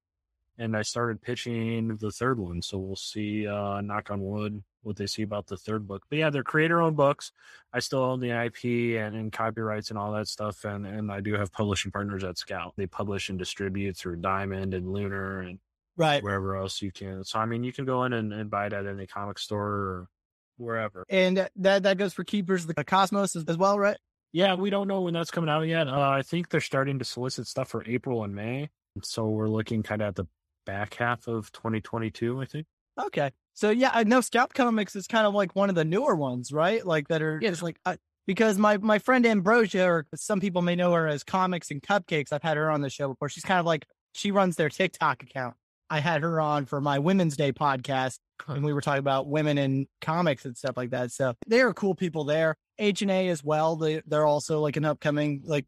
[0.59, 2.61] And I started pitching the third one.
[2.62, 6.03] So we'll see, uh, knock on wood, what they see about the third book.
[6.11, 7.33] But yeah, they're creator owned books.
[7.73, 10.65] I still own the IP and, and copyrights and all that stuff.
[10.65, 12.75] And, and I do have publishing partners at Scout.
[12.77, 15.59] They publish and distribute through Diamond and Lunar and
[15.97, 16.23] Right.
[16.23, 17.23] wherever else you can.
[17.25, 19.67] So, I mean, you can go in and, and buy it at any comic store
[19.69, 20.09] or
[20.57, 21.05] wherever.
[21.11, 23.97] And that that goes for Keepers of the Cosmos as, as well, right?
[24.33, 25.88] Yeah, we don't know when that's coming out yet.
[25.88, 28.71] Uh, I think they're starting to solicit stuff for April and May.
[29.03, 30.25] So we're looking kind of at the
[30.64, 32.66] back half of 2022, I think.
[33.01, 33.31] Okay.
[33.55, 36.53] So yeah, I know Scout Comics is kind of like one of the newer ones,
[36.53, 36.85] right?
[36.85, 37.51] Like that are Yeah.
[37.51, 37.96] just like I,
[38.27, 42.33] because my my friend Ambrosia, or some people may know her as Comics and Cupcakes.
[42.33, 43.29] I've had her on the show before.
[43.29, 45.55] She's kind of like she runs their TikTok account.
[45.90, 49.59] I had her on for my Women's Day podcast, and we were talking about women
[49.59, 51.12] in comics and stuff like that.
[51.12, 52.57] So they are cool people there.
[52.79, 53.77] H and A as well.
[53.77, 55.66] They they're also like an upcoming like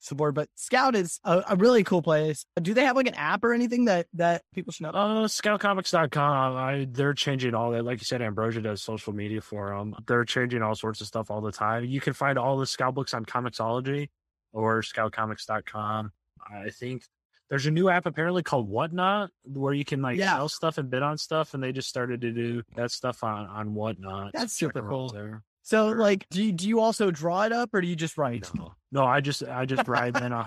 [0.00, 0.34] support.
[0.34, 2.44] But Scout is a, a, really cool place.
[2.60, 4.92] Do they have like an app or anything that that people should know?
[4.94, 6.56] Oh, Uh, scoutcomics.com.
[6.56, 7.84] I they're changing all that.
[7.84, 9.94] Like you said, Ambrosia does social media for them.
[10.06, 11.84] They're changing all sorts of stuff all the time.
[11.84, 14.08] You can find all the Scout books on Comixology
[14.52, 16.12] or scoutcomics.com.
[16.50, 17.04] I think
[17.48, 20.36] there's a new app apparently called Whatnot where you can like yeah.
[20.36, 23.46] sell stuff and bid on stuff, and they just started to do that stuff on
[23.46, 24.32] on Whatnot.
[24.32, 25.10] That's super cool.
[25.10, 25.42] There.
[25.62, 28.48] So, like, do you, do you also draw it up, or do you just write?
[28.54, 30.14] No, no I just I just write.
[30.14, 30.46] then, uh,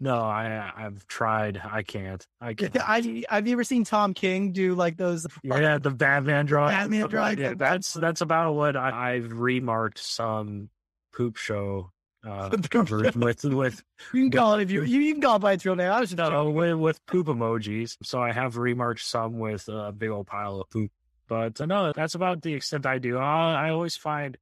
[0.00, 1.60] no, I I've tried.
[1.64, 2.26] I can't.
[2.40, 2.76] I can't.
[2.76, 5.26] I have you ever seen Tom King do like those?
[5.42, 6.74] Yeah, the Batman drawing.
[6.74, 7.38] Batman drawing.
[7.38, 10.70] Yeah, that's that's about what I, I've remarked some
[11.12, 11.90] poop show
[12.26, 12.50] uh,
[13.16, 15.76] with with you can call it if you you, can call it by its real
[15.76, 15.90] name.
[15.90, 17.96] I was just no, with, with poop emojis.
[18.02, 20.90] So I have remarked some with a big old pile of poop.
[21.28, 23.18] But uh, no, that's about the extent I do.
[23.18, 24.36] I, I always find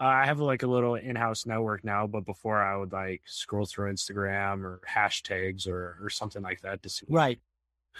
[0.00, 3.66] uh, I have like a little in-house network now, but before I would like scroll
[3.66, 7.38] through Instagram or hashtags or or something like that to see right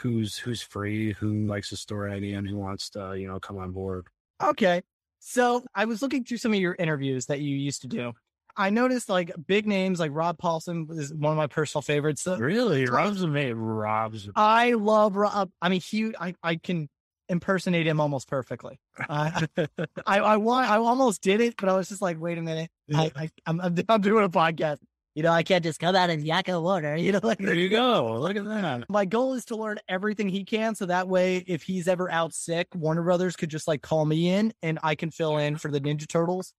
[0.00, 3.58] who's who's free, who likes the story idea, and who wants to you know come
[3.58, 4.06] on board.
[4.42, 4.82] Okay,
[5.18, 8.12] so I was looking through some of your interviews that you used to do.
[8.56, 12.22] I noticed like big names like Rob Paulsen is one of my personal favorites.
[12.22, 13.56] So, really, Rob's amazing.
[13.56, 14.28] Rob's.
[14.34, 15.50] I love Rob.
[15.61, 16.14] I mean, he.
[16.18, 16.88] I I can
[17.28, 18.78] impersonate him almost perfectly.
[19.08, 19.46] Uh,
[20.06, 22.70] I I want I almost did it, but I was just like, wait a minute,
[22.94, 24.78] I, I am I'm, I'm doing a podcast.
[25.14, 26.94] You know, I can't just come out and yak a water.
[26.96, 28.18] You know, like there you go.
[28.20, 28.84] Look at that.
[28.88, 32.32] My goal is to learn everything he can, so that way, if he's ever out
[32.32, 35.70] sick, Warner Brothers could just like call me in, and I can fill in for
[35.70, 36.52] the Ninja Turtles.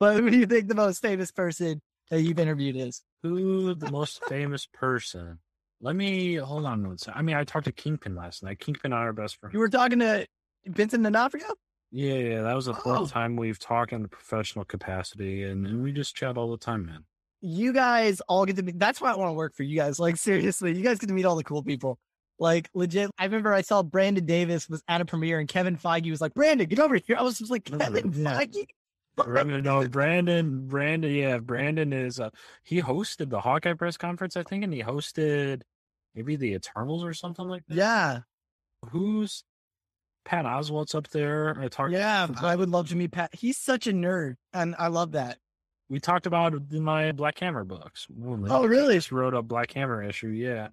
[0.00, 3.02] But who do you think the most famous person that you've interviewed is?
[3.22, 5.40] Who the most famous person?
[5.80, 7.18] Let me hold on one second.
[7.18, 8.58] I mean, I talked to Kingpin last night.
[8.58, 9.52] Kingpin and I are our best friend.
[9.52, 10.26] You were talking to
[10.66, 11.46] Vincent D'Onofrio?
[11.90, 12.42] Yeah, yeah.
[12.42, 13.06] That was the fourth oh.
[13.06, 16.86] time we've talked in a professional capacity, and, and we just chat all the time,
[16.86, 17.04] man.
[17.42, 18.78] You guys all get to meet.
[18.78, 20.00] That's why I want to work for you guys.
[20.00, 21.98] Like, seriously, you guys get to meet all the cool people.
[22.38, 23.10] Like, legit.
[23.18, 26.34] I remember I saw Brandon Davis was at a premiere, and Kevin Feige was like,
[26.34, 27.16] Brandon, get over here.
[27.18, 28.12] I was just like, Kevin.
[28.12, 28.66] Feige?
[29.18, 32.30] No, Brandon, Brandon, yeah, Brandon is uh
[32.64, 35.62] he hosted the Hawkeye press conference, I think, and he hosted
[36.14, 37.76] maybe the Eternals or something like that.
[37.76, 38.20] Yeah.
[38.90, 39.44] Who's
[40.24, 41.56] Pat Oswalt's up there?
[41.60, 43.34] I talked Yeah, I would love to meet Pat.
[43.34, 45.38] He's such a nerd, and I love that.
[45.88, 48.08] We talked about in my Black Hammer books.
[48.20, 48.96] Oh, really?
[48.96, 50.68] Just wrote a Black Hammer issue, yeah.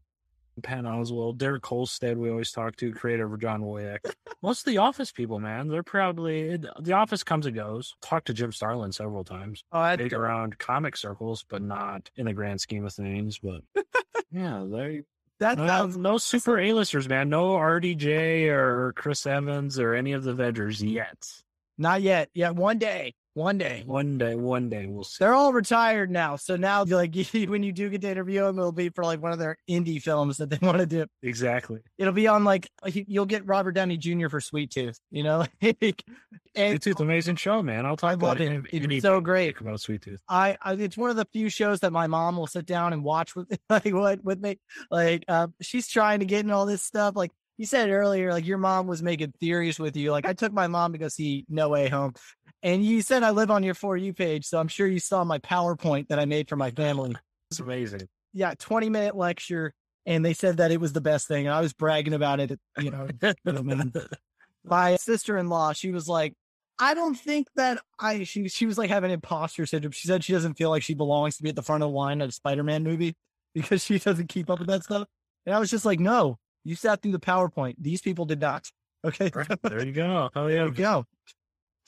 [0.62, 4.04] Pat Oswalt, Derek Kolstad, we always talk to, creator of John Wick.
[4.42, 7.96] Most of the Office people, man, they're probably the Office comes and goes.
[8.02, 9.64] Talked to Jim Starlin several times.
[9.72, 13.40] Oh, big around comic circles, but not in the grand scheme of things.
[13.40, 13.62] But
[14.32, 15.04] yeah, they
[15.40, 17.30] that no, sounds no super A-listers, man.
[17.30, 21.44] No RDJ or Chris Evans or any of the Avengers yet.
[21.78, 22.30] Not yet.
[22.34, 23.16] Yeah, one day.
[23.36, 23.82] One day.
[23.84, 25.16] One day, one day we'll see.
[25.20, 26.36] They're all retired now.
[26.36, 29.32] So now like when you do get to interview them, it'll be for like one
[29.32, 31.08] of their indie films that they want to do.
[31.24, 31.80] Exactly.
[31.98, 34.30] It'll be on like you'll get Robert Downey Jr.
[34.30, 35.46] for Sweet Tooth, you know?
[35.62, 35.76] and,
[36.56, 37.88] Sweet Tooth amazing show, man.
[37.88, 38.66] I'll talk about it.
[38.72, 39.60] It's so great.
[39.60, 40.22] About Sweet Tooth.
[40.30, 43.04] I, I, it's one of the few shows that my mom will sit down and
[43.04, 44.60] watch with like what with me.
[44.92, 47.16] Like uh, she's trying to get in all this stuff.
[47.16, 47.32] Like
[47.64, 50.12] you said earlier, like your mom was making theories with you.
[50.12, 52.12] Like I took my mom to go see No Way Home,
[52.62, 55.24] and you said I live on your For You page, so I'm sure you saw
[55.24, 57.16] my PowerPoint that I made for my family.
[57.52, 58.02] It's amazing.
[58.34, 59.74] Yeah, 20 minute lecture,
[60.08, 61.46] and they said that it was the best thing.
[61.46, 63.08] And I was bragging about it, you know.
[64.66, 66.34] my sister in law, she was like,
[66.80, 69.92] I don't think that I she she was like having imposter syndrome.
[69.92, 71.96] She said she doesn't feel like she belongs to be at the front of the
[71.96, 73.16] line at a Spider-Man movie
[73.54, 75.08] because she doesn't keep up with that stuff.
[75.46, 77.76] And I was just like, no, you sat through the PowerPoint.
[77.80, 78.70] These people did not.
[79.06, 79.30] Okay.
[79.62, 80.30] There you go.
[80.34, 80.60] Oh yeah.
[80.60, 81.06] There you go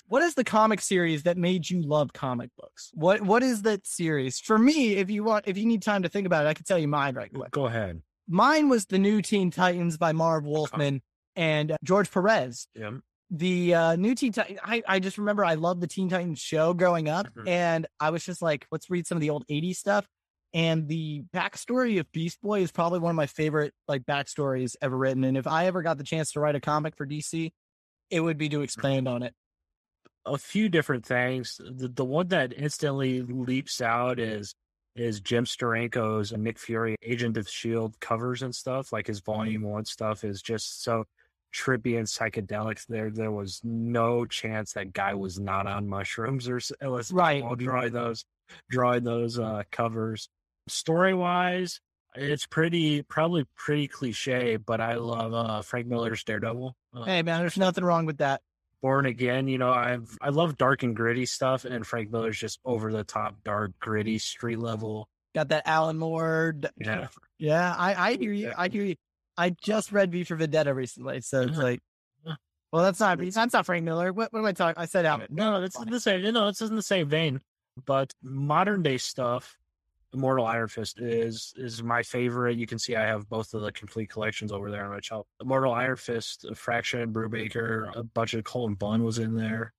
[0.07, 2.91] what is the comic series that made you love comic books?
[2.93, 4.39] What what is that series?
[4.39, 6.65] For me, if you want if you need time to think about it, I can
[6.65, 7.51] tell you mine right quick.
[7.51, 8.01] Go ahead.
[8.27, 11.01] Mine was the new Teen Titans by Marv Wolfman
[11.35, 12.67] and uh, George Perez.
[12.75, 12.91] Yeah.
[13.31, 16.73] The uh, new Teen Titans, I, I just remember I loved the Teen Titans show
[16.73, 17.27] growing up.
[17.27, 17.47] Mm-hmm.
[17.47, 20.07] And I was just like, let's read some of the old 80s stuff.
[20.55, 24.97] And the backstory of Beast Boy is probably one of my favorite like backstories ever
[24.97, 25.23] written.
[25.23, 27.51] And if I ever got the chance to write a comic for DC,
[28.09, 28.63] it would be to mm-hmm.
[28.63, 29.33] expand on it
[30.25, 31.59] a few different things.
[31.59, 34.55] The, the one that instantly leaps out is
[34.95, 38.93] is Jim Steranko's and Nick Fury Agent of Shield covers and stuff.
[38.93, 39.31] Like his mm-hmm.
[39.31, 41.03] Volume One stuff is just so
[41.53, 42.85] trippy and psychedelic.
[42.87, 45.19] There, there was no chance that guy mm-hmm.
[45.19, 47.43] was not on mushrooms or LSD Right.
[47.43, 48.23] while drawing those,
[48.69, 50.29] drawing those uh, covers.
[50.69, 51.79] Story wise,
[52.15, 56.75] it's pretty, probably pretty cliche, but I love uh, Frank Miller's Daredevil.
[56.95, 58.41] Uh, Hey man, there's nothing wrong with that.
[58.81, 62.59] Born Again, you know, I've I love dark and gritty stuff, and Frank Miller's just
[62.65, 65.07] over the top, dark, gritty, street level.
[65.35, 66.55] Got that Alan Moore.
[66.77, 68.51] Yeah, Yeah, I, I hear you.
[68.57, 68.95] I hear you.
[69.37, 71.61] I just read V for Vendetta recently, so it's Uh-huh.
[71.63, 71.79] like,
[72.25, 72.35] Uh.
[72.71, 74.11] well, that's not that's not Frank Miller.
[74.13, 74.81] What, what am I talking?
[74.81, 75.27] I said Alan.
[75.29, 76.33] no, that's the same.
[76.33, 77.41] No, it's in the same vein.
[77.85, 79.57] But modern day stuff,
[80.15, 82.57] Immortal Iron Fist is is my favorite.
[82.57, 85.27] You can see I have both of the complete collections over there on my shelf.
[85.41, 89.73] Immortal Iron Fist, Fraction, Brubaker, a bunch of Cullen Bunn was in there.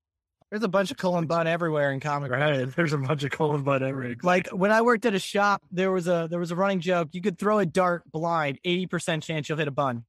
[0.51, 2.31] There's a bunch of Cullen Bunn everywhere in comic.
[2.31, 4.17] Right, there's a bunch of Cullen Bunn everywhere.
[4.23, 7.09] Like when I worked at a shop, there was a there was a running joke.
[7.13, 10.05] You could throw a dart blind, eighty percent chance you'll hit a bun.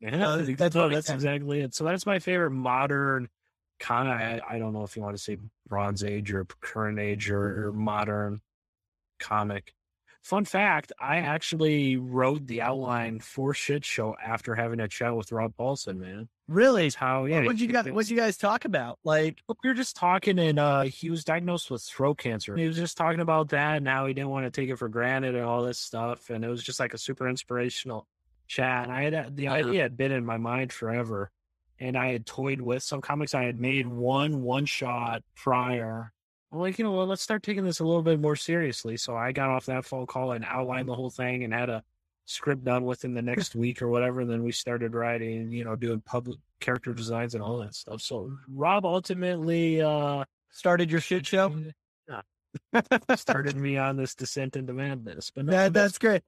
[0.00, 1.74] Yeah, Uh, that's, that's that's exactly it.
[1.74, 3.28] So that's my favorite modern
[3.80, 4.14] kind of.
[4.14, 5.36] I, I don't know if you want to say
[5.68, 8.40] Bronze Age or current age or, or modern
[9.22, 9.72] comic.
[10.22, 15.32] Fun fact: I actually wrote the outline for Shit Show after having a chat with
[15.32, 15.96] Rob Paulsen.
[15.96, 16.86] Man, Really?
[16.86, 17.44] it's how yeah.
[17.44, 17.90] What you got?
[17.90, 18.98] What you guys talk about?
[19.04, 22.56] Like, we were just talking, and uh, he was diagnosed with throat cancer.
[22.56, 24.88] He was just talking about that and how he didn't want to take it for
[24.88, 26.30] granted and all this stuff.
[26.30, 28.06] And it was just like a super inspirational
[28.46, 28.84] chat.
[28.84, 31.30] And I had the idea had been in my mind forever,
[31.80, 33.34] and I had toyed with some comics.
[33.34, 36.12] I had made one one shot prior.
[36.52, 38.96] Like, you know, well, let's start taking this a little bit more seriously.
[38.98, 41.82] So I got off that phone call and outlined the whole thing and had a
[42.26, 44.20] script done within the next week or whatever.
[44.20, 48.02] And then we started writing, you know, doing public character designs and all that stuff.
[48.02, 51.54] So Rob ultimately uh started your shit show.
[53.16, 55.30] started me on this descent into madness.
[55.34, 56.22] But no, That, that's great.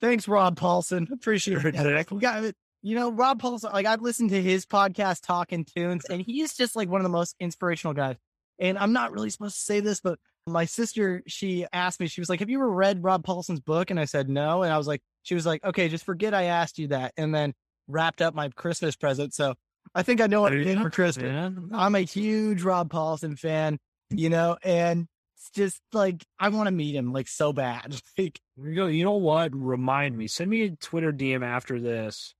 [0.00, 1.10] Thanks, Rob Paulsen.
[1.12, 1.74] Appreciate it.
[1.74, 2.16] Exactly.
[2.16, 2.56] You got it.
[2.82, 6.74] You know, Rob Paulsen, like I've listened to his podcast, Talking Tunes, and he's just
[6.74, 8.16] like one of the most inspirational guys.
[8.60, 12.20] And I'm not really supposed to say this, but my sister, she asked me, she
[12.20, 13.90] was like, Have you ever read Rob Paulsen's book?
[13.90, 14.62] And I said, No.
[14.62, 17.12] And I was like, She was like, Okay, just forget I asked you that.
[17.16, 17.54] And then
[17.88, 19.34] wrapped up my Christmas present.
[19.34, 19.54] So
[19.94, 21.24] I think I know what I did for Christmas.
[21.24, 21.70] Man.
[21.72, 23.78] I'm a huge Rob Paulsen fan,
[24.10, 28.00] you know, and it's just like I want to meet him like so bad.
[28.18, 28.86] Like, you go.
[28.88, 29.52] You know what?
[29.54, 30.26] Remind me.
[30.26, 32.34] Send me a Twitter DM after this.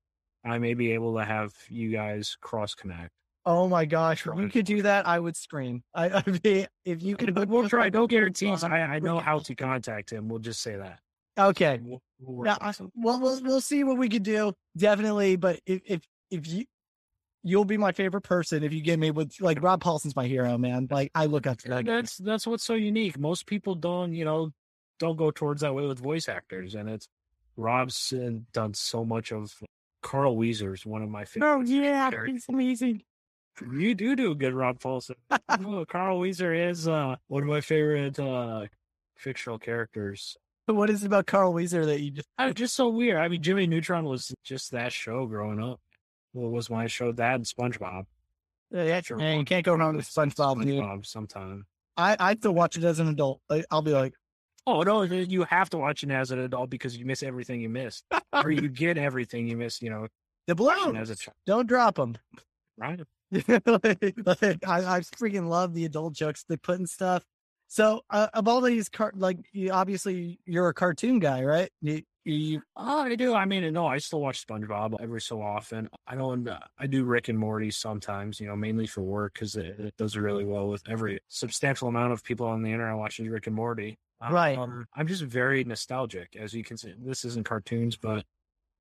[0.45, 3.11] I may be able to have you guys cross connect.
[3.51, 5.83] Oh my gosh, if you could do that, I would scream.
[5.93, 7.89] I, I mean, if you could, We'll try.
[7.89, 8.63] No guarantees.
[8.63, 10.29] I, I know how to contact him.
[10.29, 11.01] We'll just say that.
[11.37, 14.53] Okay, We'll, we'll on I, well, we'll we'll see what we could do.
[14.77, 16.65] Definitely, but if if if you.
[17.43, 20.59] You'll be my favorite person if you get me with like Rob Paulsen's my hero,
[20.59, 20.87] man.
[20.91, 21.87] Like I look up to that.
[21.87, 23.19] That's that's what's so unique.
[23.19, 24.51] Most people don't, you know,
[24.99, 27.09] don't go towards that way with voice actors, and it's
[27.57, 29.55] Rob's uh, done so much of.
[30.03, 31.49] Carl Wheezer's one of my favorite.
[31.51, 33.03] Oh yeah, he's amazing.
[33.73, 35.17] You do do a good Rob Paulsen.
[35.49, 38.67] oh, Carl Wheezer is uh, one of my favorite uh,
[39.17, 40.37] fictional characters.
[40.67, 42.29] What is it about Carl Wheezer that you just?
[42.39, 43.17] I, just so weird.
[43.19, 45.81] I mean, Jimmy Neutron was just that show growing up.
[46.33, 48.05] Well, it was my show that and SpongeBob.
[48.71, 49.17] Yeah, Sure.
[49.17, 50.57] man, you can't go wrong with SpongeBob.
[50.65, 51.67] SpongeBob sometime.
[51.97, 53.41] I I still watch it as an adult.
[53.51, 54.15] Like, I'll be like,
[54.67, 57.69] Oh no, you have to watch it as an adult because you miss everything you
[57.69, 59.83] missed, or you get everything you miss.
[59.83, 60.07] You know,
[60.47, 60.97] the watching balloon.
[60.99, 62.17] as a child, Don't drop them.
[62.79, 63.01] right?
[63.33, 67.25] like, I, I freaking love the adult jokes they put and stuff.
[67.69, 71.71] So, uh, of all these, car- like, you, obviously, you're a cartoon guy, right?
[71.81, 73.35] You, you, Oh, I do.
[73.35, 75.89] I mean, no, I still watch SpongeBob every so often.
[76.07, 76.49] I don't.
[76.49, 78.41] uh, I do Rick and Morty sometimes.
[78.41, 82.13] You know, mainly for work because it, it does really well with every substantial amount
[82.13, 83.99] of people on the internet watching Rick and Morty.
[84.29, 84.59] Right.
[84.59, 86.93] Um, I'm just very nostalgic, as you can see.
[86.99, 88.25] This isn't cartoons, but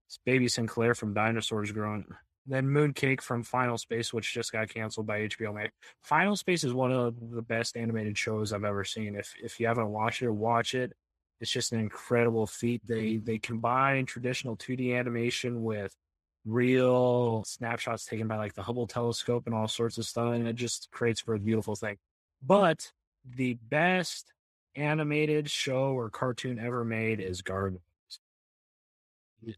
[0.07, 2.05] it's Baby Sinclair from Dinosaurs growing.
[2.49, 5.71] Then Mooncake from Final Space, which just got canceled by HBO Max.
[6.01, 9.15] Final Space is one of the best animated shows I've ever seen.
[9.15, 10.93] If if you haven't watched it, watch it.
[11.39, 12.81] It's just an incredible feat.
[12.87, 15.95] They they combine traditional 2D animation with
[16.43, 20.55] real snapshots taken by like the Hubble telescope and all sorts of stuff, and it
[20.55, 21.97] just creates for a beautiful thing.
[22.41, 22.91] But
[23.23, 24.33] the best
[24.75, 27.83] animated show or cartoon ever made is Gargoyles.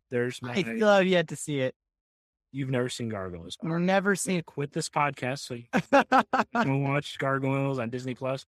[0.10, 1.74] There's my, I still have yet to see it.
[2.52, 3.58] You've never seen Gargoyles.
[3.62, 5.66] Or never seen Quit this podcast so you
[6.62, 8.46] can watch Gargoyles on Disney Plus.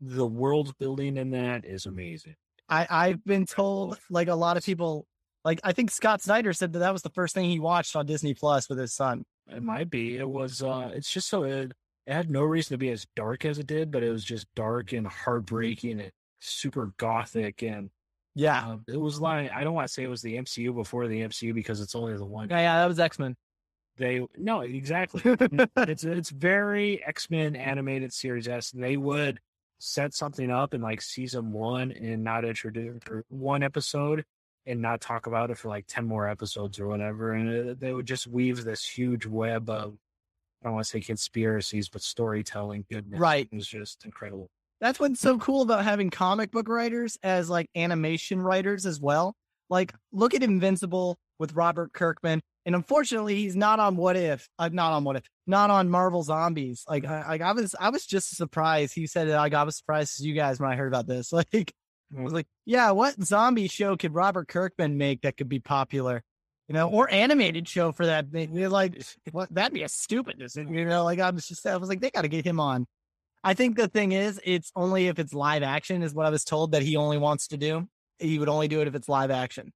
[0.00, 2.34] The world building in that is amazing.
[2.68, 5.06] I, I've been told, like, a lot of people,
[5.44, 8.06] like, I think Scott Snyder said that that was the first thing he watched on
[8.06, 9.24] Disney Plus with his son.
[9.48, 10.16] It might be.
[10.16, 10.62] It was.
[10.62, 11.72] uh It's just so it,
[12.06, 14.46] it had no reason to be as dark as it did, but it was just
[14.54, 17.90] dark and heartbreaking and super gothic and
[18.34, 18.66] Yeah.
[18.66, 21.20] uh, it was like I don't want to say it was the MCU before the
[21.20, 22.48] MCU because it's only the one.
[22.50, 23.36] Yeah, yeah, that was X Men.
[23.96, 25.22] they no exactly.
[25.76, 28.70] it's it's very X Men animated series s.
[28.70, 29.40] They would
[29.78, 34.24] set something up in like season one and not introduce one episode
[34.64, 37.32] and not talk about it for like 10 more episodes or whatever.
[37.32, 39.94] And it, they would just weave this huge web of,
[40.62, 43.18] I don't want to say conspiracies, but storytelling goodness.
[43.18, 43.48] Right.
[43.50, 44.50] It was just incredible.
[44.82, 49.36] That's what's so cool about having comic book writers as like animation writers as well.
[49.70, 52.40] Like, look at Invincible with Robert Kirkman.
[52.66, 54.48] And unfortunately, he's not on What If.
[54.58, 55.22] Uh, not on What If.
[55.46, 56.82] Not on Marvel Zombies.
[56.88, 58.92] Like, I, like I was, I was just surprised.
[58.92, 61.72] He said, "Like I was surprised as you guys when I heard about this." Like,
[62.16, 66.24] I was like, "Yeah, what zombie show could Robert Kirkman make that could be popular?"
[66.66, 68.26] You know, or animated show for that.
[68.32, 69.54] Like, what?
[69.54, 70.74] That'd be a stupid decision.
[70.74, 72.86] You know, like I was just, I was like, they got to get him on.
[73.44, 76.44] I think the thing is, it's only if it's live action, is what I was
[76.44, 77.88] told that he only wants to do.
[78.18, 79.72] He would only do it if it's live action.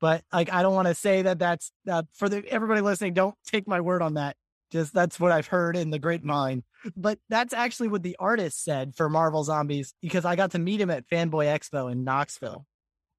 [0.00, 3.14] But like, I don't want to say that that's uh, for the everybody listening.
[3.14, 4.36] Don't take my word on that.
[4.72, 6.64] Just that's what I've heard in the great mind.
[6.96, 10.80] But that's actually what the artist said for Marvel Zombies because I got to meet
[10.80, 12.66] him at Fanboy Expo in Knoxville,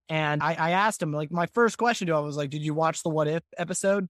[0.10, 2.74] and I, I asked him like my first question to him was like, "Did you
[2.74, 4.08] watch the What If episode?"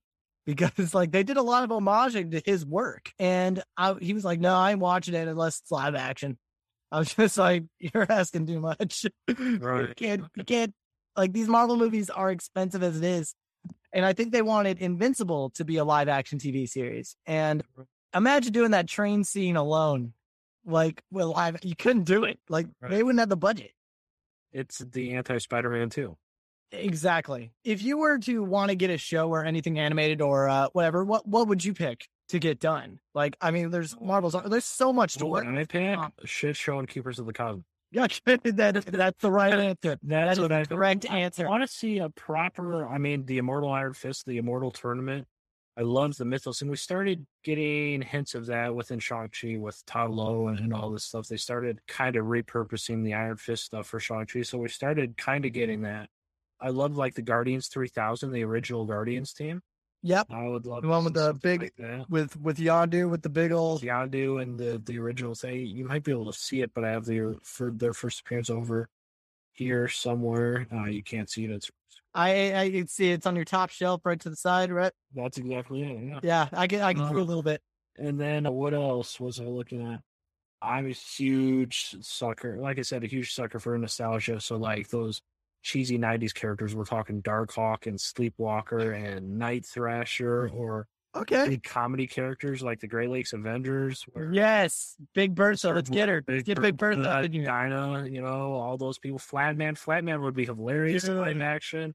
[0.48, 4.24] Because like they did a lot of homaging to his work, and I, he was
[4.24, 6.38] like, "No, I ain't watching it unless it's live action."
[6.90, 9.04] I was just like, "You're asking too much.
[9.38, 9.88] Right.
[9.90, 10.72] you can't, you can't
[11.18, 13.34] like these Marvel movies are expensive as it is.
[13.92, 17.14] And I think they wanted Invincible to be a live action TV series.
[17.26, 17.62] And
[18.14, 20.14] imagine doing that train scene alone.
[20.64, 22.38] Like, well, live, you couldn't do it.
[22.48, 22.90] Like, Right.
[22.90, 23.72] they wouldn't have the budget.
[24.52, 26.16] It's the anti Spider Man too.
[26.72, 27.52] Exactly.
[27.64, 31.04] If you were to want to get a show or anything animated or uh, whatever,
[31.04, 33.00] what what would you pick to get done?
[33.14, 35.46] Like, I mean, there's Marvel's, there's so much to work.
[35.46, 35.98] I pick?
[35.98, 36.12] on.
[36.24, 37.64] Shit show and Keepers of the Cosmos.
[37.90, 39.98] Yeah, that, that's the right answer.
[40.02, 41.46] That's I the correct I answer.
[41.46, 42.86] I want to see a proper.
[42.86, 45.26] I mean, the Immortal Iron Fist, the Immortal Tournament.
[45.78, 49.80] I love the mythos, and we started getting hints of that within Shang Chi with
[49.86, 51.28] Ta Lo and, and all this stuff.
[51.28, 55.16] They started kind of repurposing the Iron Fist stuff for Shang Chi, so we started
[55.16, 56.10] kind of getting that.
[56.60, 59.62] I love like the Guardians three thousand, the original Guardians team.
[60.02, 60.28] Yep.
[60.30, 62.08] I would love The one with the big- like.
[62.08, 65.66] With with Yondu with the big old Yondu and the the original thing.
[65.66, 68.48] You might be able to see it, but I have their for their first appearance
[68.50, 68.88] over
[69.52, 70.66] here somewhere.
[70.72, 71.50] Uh, you can't see it.
[71.50, 71.70] It's
[72.14, 74.92] I I can see it's on your top shelf right to the side, right?
[75.14, 76.04] that's exactly it.
[76.04, 76.20] Yeah.
[76.22, 77.60] Yeah, I can I can Uh, see a little bit.
[77.98, 80.00] And then uh, what else was I looking at?
[80.62, 82.56] I'm a huge sucker.
[82.58, 84.40] Like I said, a huge sucker for nostalgia.
[84.40, 85.20] So like those
[85.62, 91.48] cheesy '90s characters, we're talking Darkhawk and Sleepwalker and Night Thrasher, or Okay.
[91.48, 94.02] big comedy characters like the Great Lakes Avengers.
[94.12, 95.70] where- Yes, Big Bertha.
[95.70, 96.16] Let's get her.
[96.16, 97.22] Let's Big get Big Bertha.
[97.22, 97.44] In.
[97.44, 99.18] Dinah, you know, all those people.
[99.18, 101.94] Flatman, Flatman would be hilarious live action.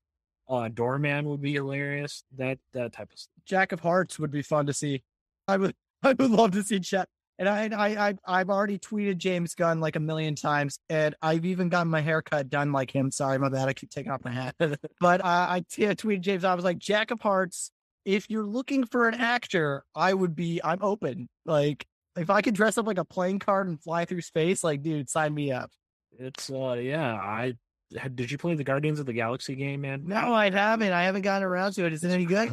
[0.50, 2.24] Uh, Doorman would be hilarious.
[2.36, 3.32] That that type of stuff.
[3.46, 5.04] Jack of Hearts would be fun to see.
[5.48, 7.08] I would I would love to see Chet.
[7.40, 11.46] And I I I I've already tweeted James Gunn like a million times, and I've
[11.46, 13.10] even gotten my haircut done like him.
[13.12, 13.68] Sorry, my bad.
[13.68, 14.56] I keep taking off my hat.
[15.00, 16.44] but uh, I t- I tweeted James.
[16.44, 17.72] I was like, Jack of Hearts.
[18.06, 20.62] If you're looking for an actor, I would be.
[20.64, 21.28] I'm open.
[21.46, 24.84] Like if I could dress up like a playing card and fly through space, like
[24.84, 25.72] dude, sign me up.
[26.20, 27.14] It's uh yeah.
[27.16, 27.54] I
[27.98, 30.04] had- did you play the Guardians of the Galaxy game, man?
[30.06, 30.92] No, I haven't.
[30.92, 31.94] I haven't gotten around to it.
[31.94, 32.50] Is it any good?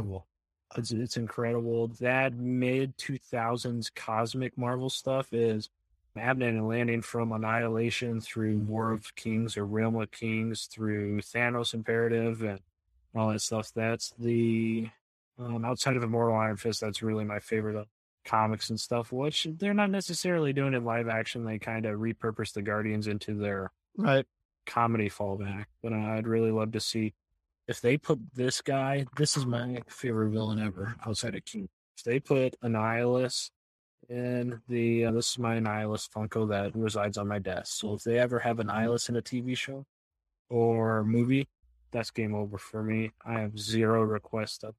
[0.77, 1.89] It's it's incredible.
[2.01, 5.69] That mid two thousands cosmic Marvel stuff is
[6.17, 11.75] happening and landing from Annihilation through War of Kings or Realm of Kings through Thanos
[11.75, 12.61] Imperative and
[13.15, 13.73] all that stuff.
[13.75, 14.89] That's the
[15.39, 16.81] um, outside of Immortal Iron Fist.
[16.81, 17.87] That's really my favorite of
[18.25, 19.11] comics and stuff.
[19.13, 21.45] Which they're not necessarily doing in live action.
[21.45, 24.27] They kind of repurpose the Guardians into their Right.
[24.67, 25.65] comedy fallback.
[25.83, 27.15] But I'd really love to see
[27.71, 29.07] if they put this guy.
[29.17, 31.69] This is my favorite villain ever outside of King.
[31.97, 33.51] If they put Annihilus
[34.09, 37.79] in the uh, this is my Annihilus Funko that resides on my desk.
[37.81, 39.85] So if they ever have Annihilus in a TV show
[40.49, 41.49] or movie,
[41.93, 43.13] that's game over for me.
[43.25, 44.75] I have zero request of.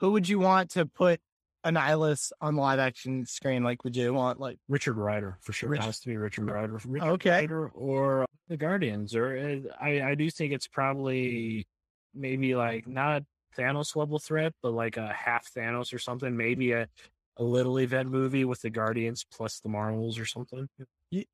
[0.00, 1.20] Who would you want to put
[1.64, 3.62] Annihilus on live action screen?
[3.64, 5.70] Like, would you want like Richard Rider for sure.
[5.70, 6.78] Rich- It has to be Richard Rider.
[6.84, 7.30] Richard Okay.
[7.40, 9.14] Rider or the Guardians.
[9.16, 11.66] Or uh, I, I do think it's probably
[12.14, 13.22] maybe like not
[13.56, 16.36] Thanos level threat, but like a half Thanos or something.
[16.36, 16.88] Maybe a,
[17.36, 20.68] a little event movie with the Guardians plus the Marvels or something.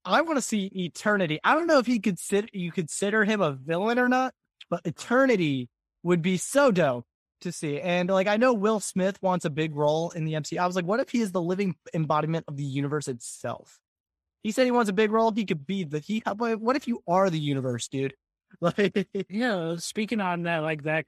[0.04, 1.40] I want to see Eternity.
[1.42, 4.34] I don't know if he sit, you consider him a villain or not,
[4.68, 5.68] but Eternity
[6.02, 7.06] would be so dope
[7.40, 7.80] to see.
[7.80, 10.58] And like, I know Will Smith wants a big role in the MCU.
[10.58, 13.78] I was like, what if he is the living embodiment of the universe itself?
[14.42, 15.32] He said he wants a big role.
[15.32, 16.22] He could be the he.
[16.26, 18.14] What if you are the universe, dude?
[18.60, 21.06] Like, Yeah, speaking on that, like that,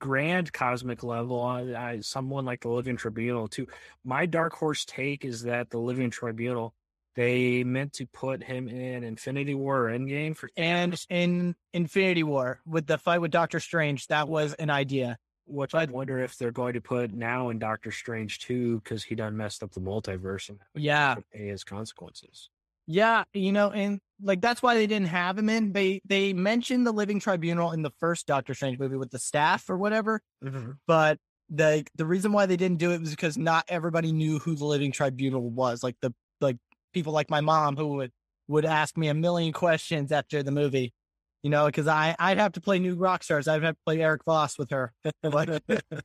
[0.00, 3.66] grand cosmic level, I, I, someone like the Living Tribunal too.
[4.04, 6.74] My dark horse take is that the Living Tribunal
[7.16, 12.60] they meant to put him in Infinity War or Endgame for and in Infinity War
[12.66, 14.06] with the fight with Doctor Strange.
[14.08, 15.18] That was an idea.
[15.46, 19.14] Which I wonder if they're going to put now in Doctor Strange too, because he
[19.14, 22.50] done messed up the multiverse and yeah, pay his consequences.
[22.86, 25.72] Yeah, you know, and like that's why they didn't have him in.
[25.72, 29.68] They they mentioned the Living Tribunal in the first Doctor Strange movie with the staff
[29.68, 30.72] or whatever, mm-hmm.
[30.86, 34.54] but the the reason why they didn't do it was because not everybody knew who
[34.54, 35.82] the Living Tribunal was.
[35.82, 36.56] Like the like
[36.92, 38.12] people like my mom who would
[38.48, 40.94] would ask me a million questions after the movie,
[41.42, 43.48] you know, because I I'd have to play New Rockstars.
[43.48, 44.92] I'd have to play Eric Voss with her.
[45.22, 45.48] like,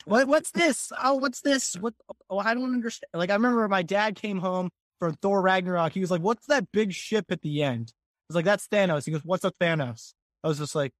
[0.06, 0.92] what what's this?
[1.02, 1.76] Oh, what's this?
[1.76, 1.94] What?
[2.30, 3.10] Oh, I don't understand.
[3.14, 4.70] Like I remember my dad came home
[5.02, 7.92] from Thor Ragnarok, he was like, "What's that big ship at the end?"
[8.32, 10.14] Was like, "That's Thanos." He goes, "What's a Thanos?"
[10.44, 10.94] I was just like,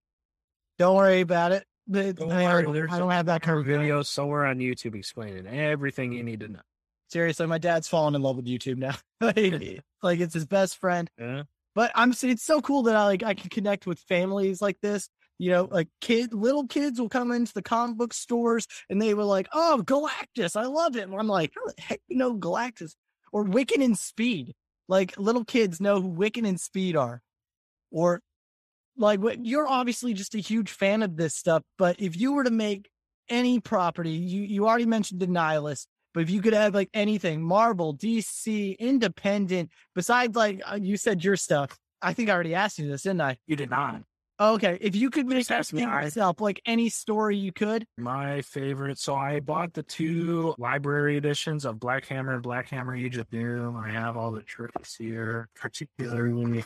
[0.78, 1.66] "Don't worry about it.
[1.90, 6.12] Don't I, worry, I don't have that kind of video somewhere on YouTube explaining everything
[6.12, 6.62] you need to know."
[7.10, 8.96] Seriously, my dad's fallen in love with YouTube now.
[10.02, 11.10] like, it's his best friend.
[11.20, 11.44] Yeah.
[11.74, 15.10] But I'm it's so cool that I like I can connect with families like this.
[15.38, 19.14] You know, like kid, little kids will come into the comic book stores and they
[19.14, 22.38] were like, "Oh, Galactus, I love it." And I'm like, "How the heck you know
[22.38, 22.94] Galactus?"
[23.32, 24.54] or Wiccan and Speed.
[24.92, 27.22] Like little kids know who Wiccan and Speed are.
[27.92, 28.20] Or
[28.98, 32.52] like you're obviously just a huge fan of this stuff, but if you were to
[32.52, 32.90] make
[33.30, 37.42] any property, you you already mentioned the Annihilus, but if you could have like anything,
[37.42, 41.78] Marvel, DC, independent, besides like uh, you said your stuff.
[42.02, 43.38] I think I already asked you this, didn't I?
[43.48, 44.02] You did not.
[44.42, 47.86] Okay, if you could make something yourself, like any story you could.
[48.00, 48.98] My favorite.
[48.98, 53.30] So I bought the two library editions of Black Hammer and Black Hammer Age of
[53.30, 53.78] Doom.
[53.78, 55.48] I have all the tricks here.
[55.54, 56.64] Particularly,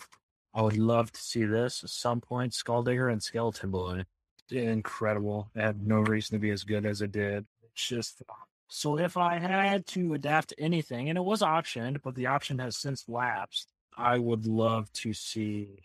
[0.54, 2.54] I would love to see this at some point.
[2.54, 4.06] Skulldigger and Skeleton Boy.
[4.50, 5.50] Incredible.
[5.54, 7.46] Had no reason to be as good as it did.
[7.62, 8.24] It's just
[8.70, 12.78] so if I had to adapt anything, and it was optioned, but the option has
[12.78, 13.68] since lapsed,
[13.98, 15.82] I would love to see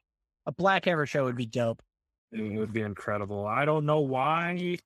[0.50, 1.80] a Black Hammer show would be dope.
[2.32, 3.46] It would be incredible.
[3.46, 4.78] I don't know why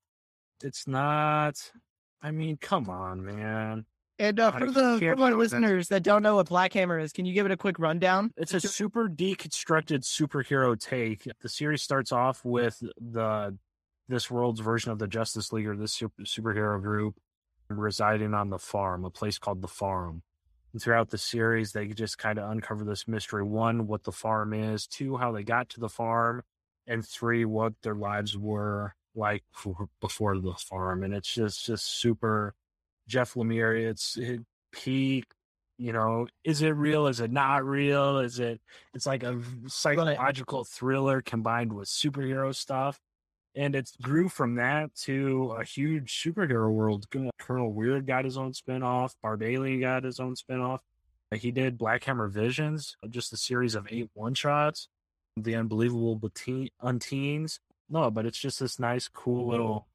[0.63, 1.55] it's not.
[2.23, 3.87] I mean, come on, man.
[4.19, 7.25] And uh, for the for my listeners that don't know what Black Hammer is, can
[7.25, 8.31] you give it a quick rundown?
[8.37, 11.27] It's a super deconstructed superhero take.
[11.41, 13.57] The series starts off with the
[14.09, 17.17] this world's version of the Justice League or this super, superhero group
[17.69, 20.23] residing on the farm, a place called the Farm.
[20.75, 23.45] And throughout the series, they just kind of uncover this mystery.
[23.45, 24.89] One, what the farm is.
[24.89, 26.43] Two, how they got to the farm.
[26.89, 29.45] And three, what their lives were like
[30.01, 31.05] before the farm.
[31.05, 32.55] And it's just, just super
[33.07, 33.89] Jeff Lemire.
[33.89, 34.41] It's it
[34.73, 35.27] peak.
[35.79, 37.07] You know, is it real?
[37.07, 38.19] Is it not real?
[38.19, 38.61] Is it?
[38.95, 42.99] It's like a psychological thriller combined with superhero stuff
[43.57, 47.07] and it grew from that to a huge superhero world.
[47.39, 49.15] Colonel Weird got his own spinoff.
[49.25, 50.81] Barbalien got his own spinoff.
[51.33, 54.89] He did Black Hammer Visions, uh, just a series of eight one shots.
[55.37, 57.59] The Unbelievable Unteens.
[57.91, 59.89] No, but it's just this nice, cool little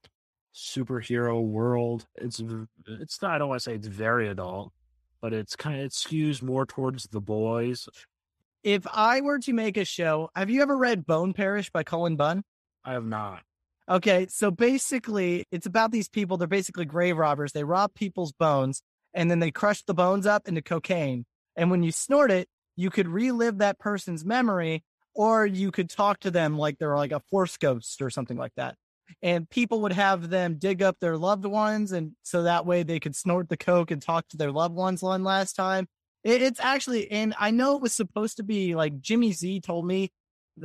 [0.53, 2.07] superhero world.
[2.15, 2.41] It's
[2.87, 3.31] it's not.
[3.31, 4.73] I don't want to say it's very adult,
[5.21, 7.87] but it's kind of it skews more towards the boys.
[8.63, 12.17] If I were to make a show, have you ever read Bone Parish by Cullen
[12.17, 12.43] Bunn?
[12.83, 13.43] I have not.
[13.89, 16.37] Okay, so basically, it's about these people.
[16.37, 17.53] They're basically grave robbers.
[17.53, 18.83] They rob people's bones
[19.15, 21.25] and then they crush the bones up into cocaine.
[21.55, 24.83] And when you snort it, you could relive that person's memory
[25.15, 28.53] or you could talk to them like they're like a force ghost or something like
[28.57, 28.75] that.
[29.23, 31.91] And people would have them dig up their loved ones.
[31.91, 35.01] And so that way they could snort the coke and talk to their loved ones
[35.01, 35.87] one last time.
[36.23, 39.87] It, it's actually, and I know it was supposed to be like Jimmy Z told
[39.87, 40.11] me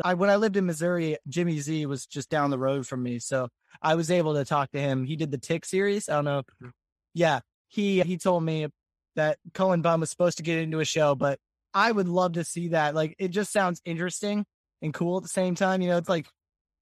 [0.02, 3.18] I when I lived in Missouri, Jimmy Z was just down the road from me,
[3.18, 3.48] so
[3.82, 5.04] I was able to talk to him.
[5.04, 6.08] He did the Tick series.
[6.08, 6.42] I don't know.
[6.62, 6.68] Mm-hmm.
[7.12, 8.68] Yeah, he he told me
[9.16, 11.38] that Cullen Bunn was supposed to get into a show, but
[11.72, 12.94] I would love to see that.
[12.94, 14.44] Like, it just sounds interesting
[14.82, 15.82] and cool at the same time.
[15.82, 16.26] You know, it's like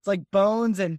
[0.00, 0.98] it's like Bones and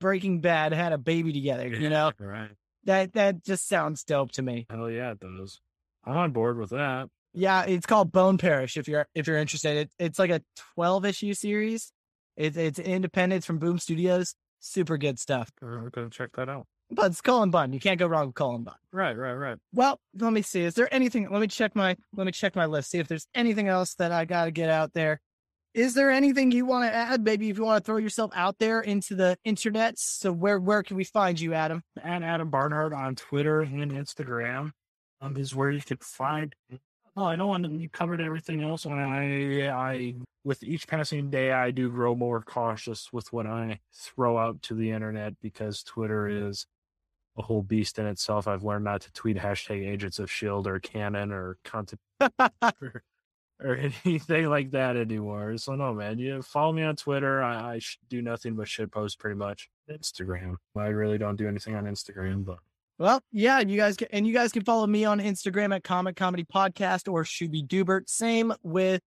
[0.00, 1.68] Breaking Bad had a baby together.
[1.68, 2.50] You know, right?
[2.84, 4.66] That that just sounds dope to me.
[4.70, 5.60] Hell yeah, it does.
[6.04, 7.08] I'm on board with that.
[7.34, 8.76] Yeah, it's called Bone Parish.
[8.76, 10.42] If you're if you're interested, it, it's like a
[10.74, 11.92] 12 issue series.
[12.36, 14.34] It's it's independent from Boom Studios.
[14.60, 15.50] Super good stuff.
[15.62, 16.66] I'm gonna check that out.
[16.90, 17.72] But it's Cullen Bunn.
[17.72, 18.74] You can't go wrong with Cullen Bunn.
[18.92, 19.56] Right, right, right.
[19.72, 20.62] Well, let me see.
[20.62, 21.30] Is there anything?
[21.30, 22.90] Let me check my let me check my list.
[22.90, 25.20] See if there's anything else that I got to get out there.
[25.72, 27.24] Is there anything you want to add?
[27.24, 29.98] Maybe if you want to throw yourself out there into the internet.
[29.98, 31.82] So where where can we find you, Adam?
[32.02, 34.72] And Adam Barnhardt on Twitter and Instagram
[35.22, 36.54] um, is where you can find
[37.16, 37.52] Oh, I know.
[37.52, 38.84] And you covered everything else.
[38.84, 43.80] And I, I, with each passing day, I do grow more cautious with what I
[43.92, 46.66] throw out to the internet because Twitter is
[47.36, 48.48] a whole beast in itself.
[48.48, 53.02] I've learned not to tweet hashtag Agents of Shield or Canon or content or,
[53.60, 55.56] or, anything like that anymore.
[55.58, 57.42] So no, man, you follow me on Twitter.
[57.42, 59.68] I, I do nothing but shit post pretty much.
[59.90, 60.56] Instagram.
[60.76, 62.58] I really don't do anything on Instagram, but
[63.02, 66.14] well, yeah, you guys can, and you guys can follow me on Instagram at Comic
[66.14, 68.08] Comedy Podcast or Schuby Doobert.
[68.08, 69.02] Same with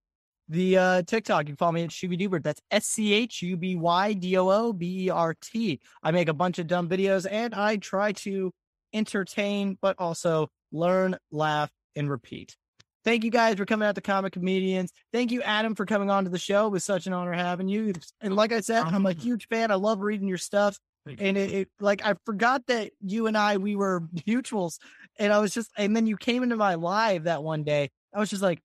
[0.50, 1.43] the uh, TikTok.
[1.43, 2.43] You can follow me at Schuby Doobert.
[2.43, 5.80] That's S C H U B Y D O O B E R T.
[6.04, 8.52] I make a bunch of dumb videos and I try to
[8.93, 12.58] entertain, but also learn, laugh, and repeat.
[13.06, 14.91] Thank you guys for coming out to Comic Comedians.
[15.14, 16.68] Thank you, Adam, for coming on to the show.
[16.68, 17.93] It was such an honor having you.
[18.20, 19.72] And like I said, I'm a huge fan.
[19.72, 23.58] I love reading your stuff and it, it, like I forgot that you and I
[23.58, 24.78] we were mutuals,
[25.20, 27.91] and I was just and then you came into my live that one day.
[28.14, 28.62] I was just like,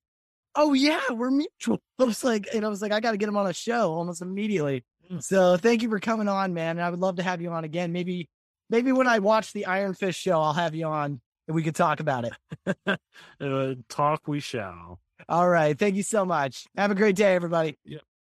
[0.55, 1.81] oh yeah, we're mutual.
[1.99, 3.93] I was like, and I was like, I got to get him on a show
[3.93, 4.85] almost immediately.
[5.11, 5.23] Mm.
[5.23, 6.79] So thank you for coming on, man.
[6.79, 7.93] And I would love to have you on again.
[7.93, 8.29] Maybe
[8.69, 11.21] maybe when I watch the Iron Fist show, I'll have you on
[11.51, 12.77] and we could talk about it.
[13.41, 15.01] uh, talk we shall.
[15.29, 15.77] All right.
[15.77, 16.65] Thank you so much.
[16.77, 17.77] Have a great day, everybody.
[17.85, 18.03] Yep.